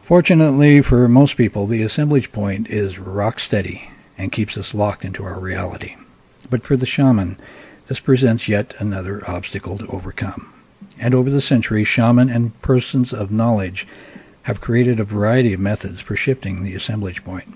Fortunately 0.07 0.81
for 0.81 1.09
most 1.09 1.37
people, 1.37 1.67
the 1.67 1.83
assemblage 1.83 2.31
point 2.31 2.69
is 2.71 2.97
rock 2.97 3.41
steady 3.41 3.91
and 4.17 4.31
keeps 4.31 4.57
us 4.57 4.73
locked 4.73 5.05
into 5.05 5.25
our 5.25 5.41
reality. 5.41 5.97
But 6.49 6.63
for 6.63 6.77
the 6.77 6.87
shaman, 6.87 7.41
this 7.89 8.01
presents 8.01 8.49
yet 8.49 8.75
another 8.79 9.23
obstacle 9.29 9.79
to 9.79 9.87
overcome. 9.89 10.53
And 10.99 11.15
over 11.15 11.31
the 11.31 11.41
centuries, 11.41 11.89
shaman 11.89 12.31
and 12.31 12.61
persons 12.63 13.13
of 13.13 13.31
knowledge 13.31 13.87
have 14.43 14.61
created 14.61 15.01
a 15.01 15.05
variety 15.05 15.53
of 15.55 15.61
methods 15.61 16.01
for 16.01 16.17
shifting 16.17 16.63
the 16.63 16.75
assemblage 16.75 17.25
point. 17.25 17.49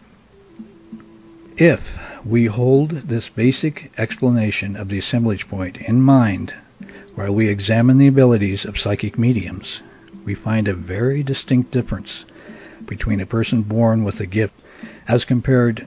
If 1.56 1.80
we 2.24 2.46
hold 2.46 3.08
this 3.08 3.28
basic 3.28 3.90
explanation 3.98 4.76
of 4.76 4.88
the 4.88 4.98
assemblage 4.98 5.48
point 5.48 5.76
in 5.76 6.00
mind 6.00 6.54
while 7.14 7.34
we 7.34 7.48
examine 7.48 7.98
the 7.98 8.06
abilities 8.06 8.64
of 8.64 8.78
psychic 8.78 9.18
mediums, 9.18 9.80
we 10.24 10.34
find 10.34 10.68
a 10.68 10.74
very 10.74 11.22
distinct 11.22 11.72
difference 11.72 12.24
between 12.86 13.20
a 13.20 13.26
person 13.26 13.62
born 13.62 14.04
with 14.04 14.20
a 14.20 14.26
gift 14.26 14.54
as 15.08 15.24
compared 15.24 15.86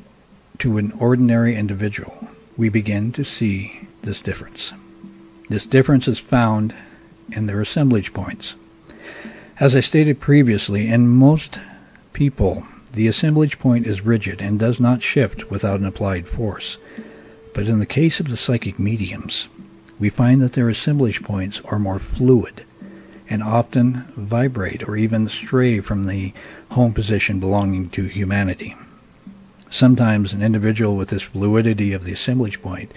to 0.60 0.78
an 0.78 0.92
ordinary 1.00 1.56
individual. 1.56 2.28
We 2.58 2.70
begin 2.70 3.12
to 3.14 3.24
see 3.24 3.88
this 4.04 4.22
difference. 4.22 4.74
This 5.49 5.66
difference 5.66 6.08
is 6.08 6.20
found 6.20 6.74
in 7.32 7.45
their 7.45 7.62
assemblage 7.62 8.14
points. 8.14 8.56
As 9.60 9.76
I 9.76 9.80
stated 9.80 10.20
previously, 10.20 10.88
in 10.88 11.08
most 11.08 11.60
people, 12.14 12.66
the 12.93 13.08
assemblage 13.08 13.60
point 13.60 13.86
is 13.86 14.06
rigid 14.06 14.41
and 14.41 14.60
does 14.60 14.80
not 14.80 15.04
shift 15.04 15.49
without 15.49 15.80
an 15.80 15.86
applied 15.86 16.28
force. 16.28 16.78
But 17.54 17.68
in 17.68 17.80
the 17.80 17.86
case 17.86 18.20
of 18.20 18.28
the 18.28 18.38
psychic 18.38 18.80
mediums, 18.80 19.47
we 19.99 20.10
find 20.10 20.41
that 20.41 20.54
their 20.54 20.70
assemblage 20.70 21.22
points 21.22 21.62
are 21.66 21.80
more 21.80 21.99
fluid 21.99 22.66
and 23.30 23.43
often 23.43 24.06
vibrate 24.18 24.84
or 24.88 24.97
even 24.97 25.30
stray 25.30 25.80
from 25.80 26.08
the 26.08 26.34
home 26.70 26.93
position 26.93 27.39
belonging 27.39 27.89
to 27.89 28.06
humanity. 28.06 28.76
Sometimes 29.70 30.34
an 30.34 30.41
individual 30.41 30.97
with 30.97 31.10
this 31.10 31.24
fluidity 31.24 31.93
of 31.93 32.04
the 32.04 32.12
assemblage 32.12 32.62
point 32.62 32.91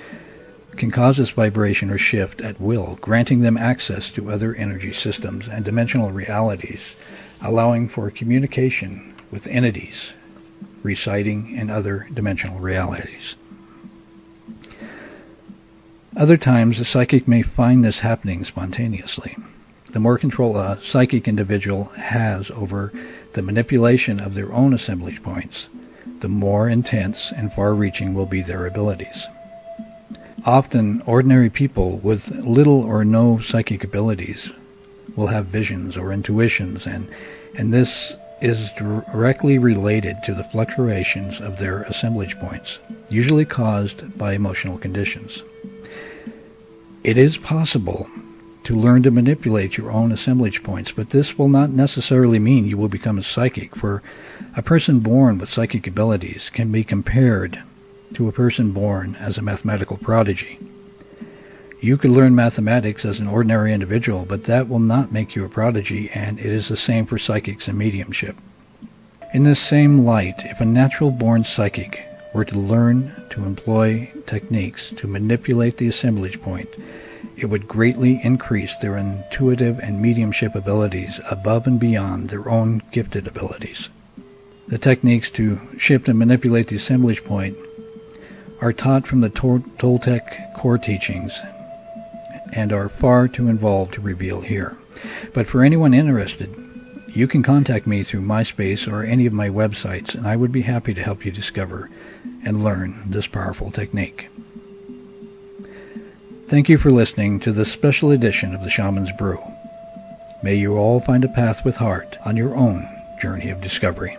can 0.77 0.91
cause 0.91 1.16
this 1.16 1.31
vibration 1.31 1.91
or 1.91 1.99
shift 1.99 2.41
at 2.41 2.61
will, 2.61 2.99
granting 3.01 3.41
them 3.41 3.57
access 3.57 4.11
to 4.11 4.31
other 4.31 4.55
energy 4.55 4.93
systems 4.93 5.47
and 5.51 5.64
dimensional 5.64 6.11
realities, 6.11 6.81
allowing 7.41 7.89
for 7.89 8.11
communication 8.11 9.14
with 9.31 9.47
entities 9.47 10.12
residing 10.85 11.57
in 11.57 11.70
other 11.70 12.07
dimensional 12.14 12.61
realities. 12.61 13.35
Other 16.16 16.37
times, 16.37 16.79
the 16.79 16.85
psychic 16.85 17.27
may 17.27 17.43
find 17.43 17.83
this 17.83 18.01
happening 18.01 18.45
spontaneously. 18.45 19.37
The 19.93 19.99
more 19.99 20.18
control 20.18 20.57
a 20.57 20.79
psychic 20.83 21.27
individual 21.27 21.85
has 21.97 22.51
over 22.51 22.93
the 23.35 23.43
manipulation 23.43 24.20
of 24.20 24.35
their 24.35 24.53
own 24.53 24.75
assemblage 24.75 25.22
points, 25.22 25.68
the 26.20 26.29
more 26.29 26.68
intense 26.68 27.33
and 27.37 27.53
far 27.53 27.75
reaching 27.75 28.14
will 28.14 28.27
be 28.27 28.43
their 28.43 28.66
abilities. 28.66 29.27
Often, 30.45 31.03
ordinary 31.07 31.49
people 31.49 32.01
with 32.01 32.29
little 32.29 32.83
or 32.83 33.03
no 33.03 33.41
psychic 33.41 33.83
abilities 33.83 34.51
will 35.17 35.29
have 35.29 35.47
visions 35.47 35.97
or 35.97 36.13
intuitions, 36.13 36.87
and, 36.87 37.09
and 37.57 37.73
this 37.73 38.13
is 38.43 38.69
directly 38.77 39.57
related 39.57 40.17
to 40.25 40.35
the 40.35 40.45
fluctuations 40.45 41.41
of 41.41 41.59
their 41.59 41.83
assemblage 41.85 42.37
points, 42.41 42.79
usually 43.09 43.47
caused 43.47 44.19
by 44.19 44.35
emotional 44.35 44.77
conditions. 44.77 45.43
It 47.03 47.17
is 47.17 47.39
possible 47.39 48.07
to 48.65 48.75
learn 48.75 49.03
to 49.05 49.11
manipulate 49.11 49.79
your 49.79 49.91
own 49.91 50.13
assemblage 50.13 50.63
points, 50.63 50.93
but 50.95 51.09
this 51.09 51.39
will 51.39 51.49
not 51.49 51.71
necessarily 51.71 52.39
mean 52.39 52.67
you 52.67 52.77
will 52.77 52.89
become 52.91 53.19
a 53.19 53.23
psychic, 53.23 53.75
for 53.77 54.03
a 54.55 54.63
person 54.63 55.01
born 55.01 55.39
with 55.39 55.49
psychic 55.49 55.87
abilities 55.87 56.51
can 56.53 56.71
be 56.71 56.85
compared 56.85 57.63
to 58.15 58.29
a 58.29 58.33
person 58.33 58.73
born 58.73 59.17
as 59.17 59.39
a 59.39 59.43
mathematical 59.43 59.97
prodigy. 59.97 60.59
You 61.81 61.99
could 61.99 62.13
learn 62.13 62.35
mathematics 62.35 63.05
as 63.05 63.19
an 63.19 63.27
ordinary 63.27 63.75
individual, 63.75 64.25
but 64.27 64.45
that 64.45 64.69
will 64.69 64.79
not 64.79 65.13
make 65.13 65.37
you 65.37 65.45
a 65.45 65.49
prodigy, 65.49 66.11
and 66.15 66.39
it 66.39 66.47
is 66.47 66.69
the 66.69 66.77
same 66.77 67.07
for 67.07 67.19
psychics 67.19 67.69
and 67.69 67.77
mediumship. 67.77 68.37
In 69.35 69.45
this 69.45 69.69
same 69.69 70.05
light, 70.05 70.37
if 70.45 70.61
a 70.61 70.65
natural 70.65 71.11
born 71.11 71.45
psychic 71.45 71.99
were 72.35 72.45
to 72.45 72.59
learn 72.59 73.13
to 73.31 73.45
employ 73.45 74.11
techniques 74.27 74.95
to 74.97 75.07
manipulate 75.07 75.77
the 75.77 75.89
assemblage 75.89 76.41
point, 76.41 76.69
it 77.37 77.47
would 77.47 77.69
greatly 77.69 78.21
increase 78.23 78.73
their 78.81 78.97
intuitive 78.97 79.79
and 79.79 80.01
mediumship 80.01 80.55
abilities 80.55 81.21
above 81.31 81.67
and 81.67 81.81
beyond 81.81 82.31
their 82.31 82.49
own 82.49 82.81
gifted 82.93 83.27
abilities. 83.27 83.89
The 84.69 84.79
techniques 84.79 85.31
to 85.33 85.61
shift 85.77 86.09
and 86.09 86.19
manipulate 86.19 86.69
the 86.69 86.77
assemblage 86.77 87.23
point 87.25 87.57
are 88.61 88.73
taught 88.73 89.07
from 89.07 89.21
the 89.21 89.31
Toltec 89.31 90.55
core 90.55 90.79
teachings 90.79 91.33
and 92.53 92.73
are 92.73 92.89
far 92.89 93.29
too 93.29 93.49
involved 93.49 93.95
to 93.95 94.01
reveal 94.01 94.41
here. 94.41 94.77
But 95.35 95.47
for 95.47 95.65
anyone 95.65 95.93
interested, 95.93 96.55
you 97.09 97.29
can 97.29 97.43
contact 97.43 97.87
me 97.87 98.03
through 98.03 98.23
MySpace 98.23 98.89
or 98.89 99.05
any 99.05 99.27
of 99.27 99.33
my 99.33 99.49
websites, 99.49 100.15
and 100.15 100.27
I 100.27 100.37
would 100.37 100.53
be 100.53 100.63
happy 100.63 100.95
to 100.95 101.03
help 101.03 101.25
you 101.25 101.31
discover 101.31 101.91
and 102.45 102.65
learn 102.65 103.11
this 103.11 103.27
powerful 103.27 103.71
technique. 103.71 104.29
Thank 106.51 106.69
you 106.69 106.79
for 106.79 106.91
listening 106.91 107.41
to 107.41 107.53
this 107.53 107.73
special 107.73 108.11
edition 108.11 108.55
of 108.55 108.63
the 108.63 108.71
Shaman's 108.71 109.11
Brew. 109.19 109.39
May 110.43 110.57
you 110.57 110.77
all 110.77 111.01
find 111.01 111.25
a 111.25 111.29
path 111.29 111.65
with 111.65 111.77
heart 111.77 112.17
on 112.25 112.37
your 112.37 112.55
own 112.55 112.87
journey 113.21 113.51
of 113.51 113.63
discovery. 113.63 114.19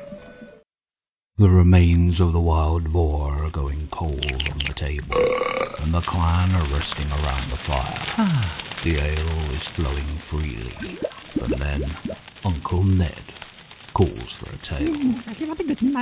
The 1.37 1.49
remains 1.49 2.21
of 2.21 2.31
the 2.31 2.39
wild 2.39 2.93
boar 2.93 3.43
are 3.43 3.49
going 3.49 3.89
cold 3.91 4.31
on 4.53 4.57
the 4.59 4.73
table, 4.73 5.17
and 5.79 5.93
the 5.93 5.99
clan 5.99 6.55
are 6.55 6.73
resting 6.73 7.11
around 7.11 7.49
the 7.49 7.57
fire. 7.57 8.53
the 8.85 8.99
ale 8.99 9.51
is 9.51 9.67
flowing 9.67 10.17
freely, 10.17 10.97
and 11.41 11.61
then 11.61 11.97
Uncle 12.45 12.83
Ned 12.83 13.33
calls 13.93 14.31
for 14.31 14.49
a 14.49 14.57
tale. 14.59 15.21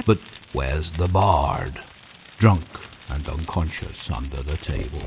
But 0.06 0.20
where's 0.52 0.94
the 0.94 1.08
bard? 1.08 1.82
Drunk 2.38 2.68
and 3.10 3.28
unconscious 3.28 4.12
under 4.12 4.44
the 4.44 4.58
table. 4.58 5.02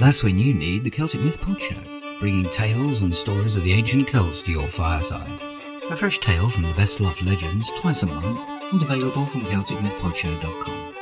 That's 0.00 0.22
when 0.22 0.38
you 0.38 0.52
need 0.52 0.84
the 0.84 0.90
Celtic 0.90 1.22
Myth 1.22 1.40
Pod 1.40 1.62
Show, 1.62 2.18
bringing 2.20 2.50
tales 2.50 3.00
and 3.00 3.14
stories 3.14 3.56
of 3.56 3.64
the 3.64 3.72
ancient 3.72 4.08
Celts 4.08 4.42
to 4.42 4.52
your 4.52 4.68
fireside. 4.68 5.49
A 5.90 5.96
fresh 5.96 6.18
tale 6.18 6.48
from 6.48 6.62
the 6.62 6.74
best 6.74 7.00
loved 7.00 7.20
legends 7.22 7.68
twice 7.70 8.04
a 8.04 8.06
month 8.06 8.48
and 8.48 8.80
available 8.80 9.26
from 9.26 9.40
CelticMythPodShow.com. 9.46 10.94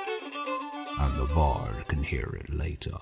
And 0.98 1.20
the 1.20 1.26
bard 1.34 1.86
can 1.88 2.02
hear 2.02 2.38
it 2.40 2.48
later. 2.48 2.96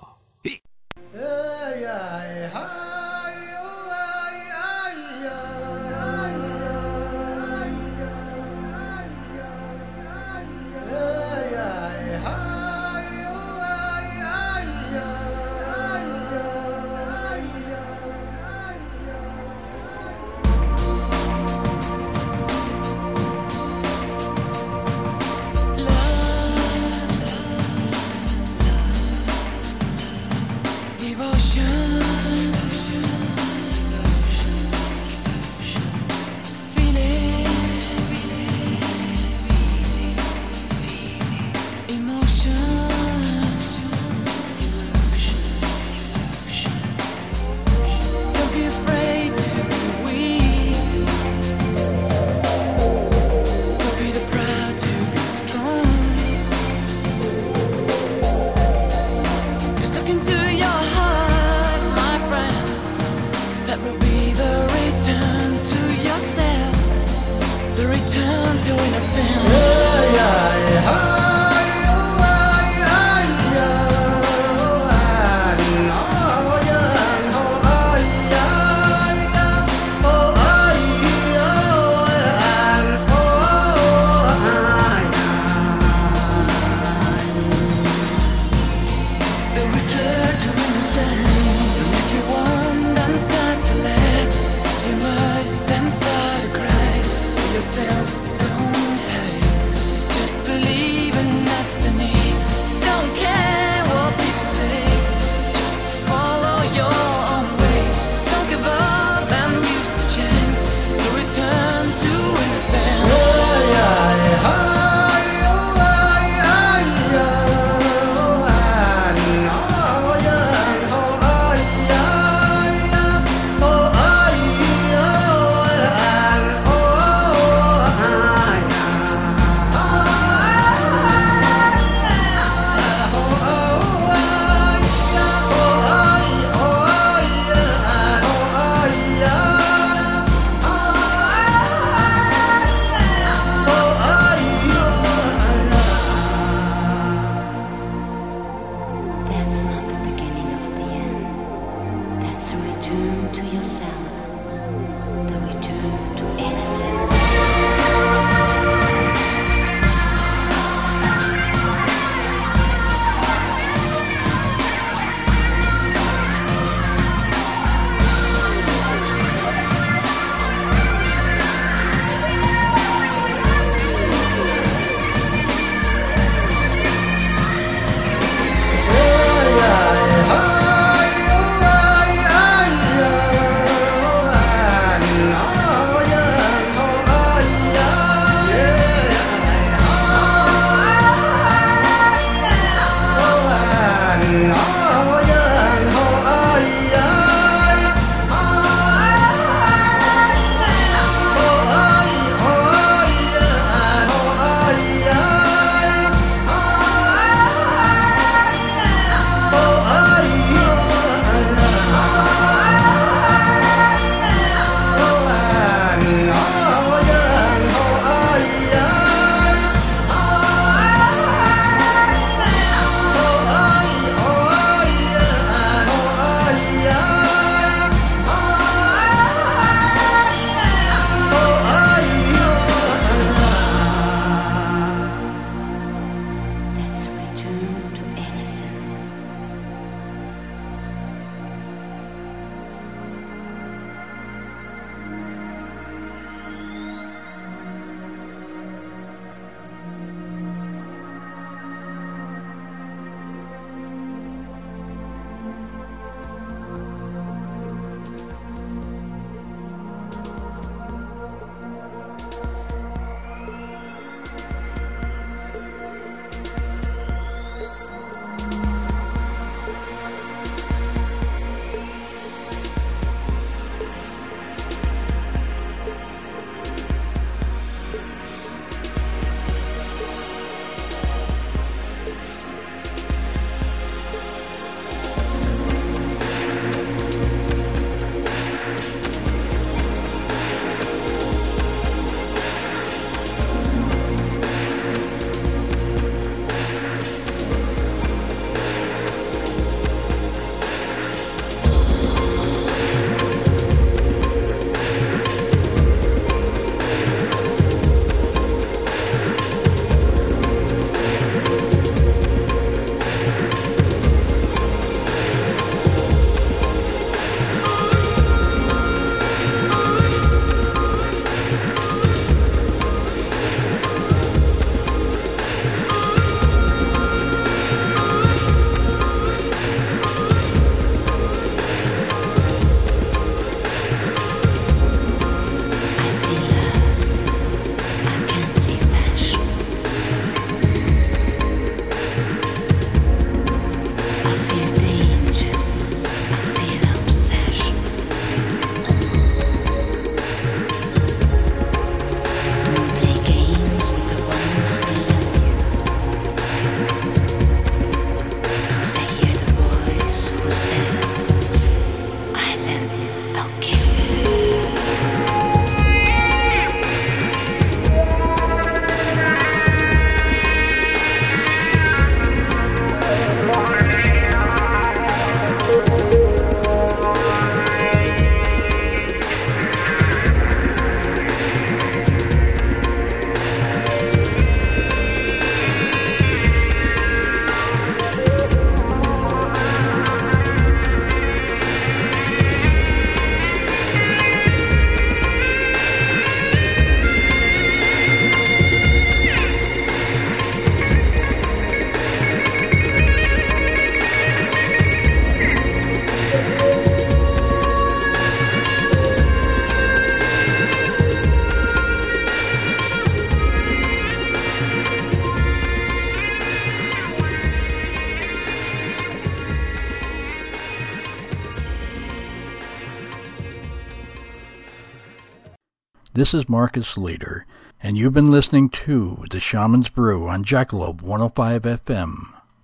This 426.26 426.34
is 426.34 426.48
Marcus 426.48 426.98
Leader, 426.98 427.46
and 427.80 427.96
you've 427.96 428.12
been 428.12 428.32
listening 428.32 428.68
to 428.70 429.24
The 429.30 429.38
Shaman's 429.38 429.88
Brew 429.88 430.26
on 430.26 430.44
Jackalope 430.44 431.00
105 431.00 431.62
FM 431.62 432.16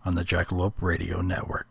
on 0.05 0.17
the 0.17 0.25
Jackalope 0.25 0.73
Radio 0.81 1.21
Network. 1.21 1.62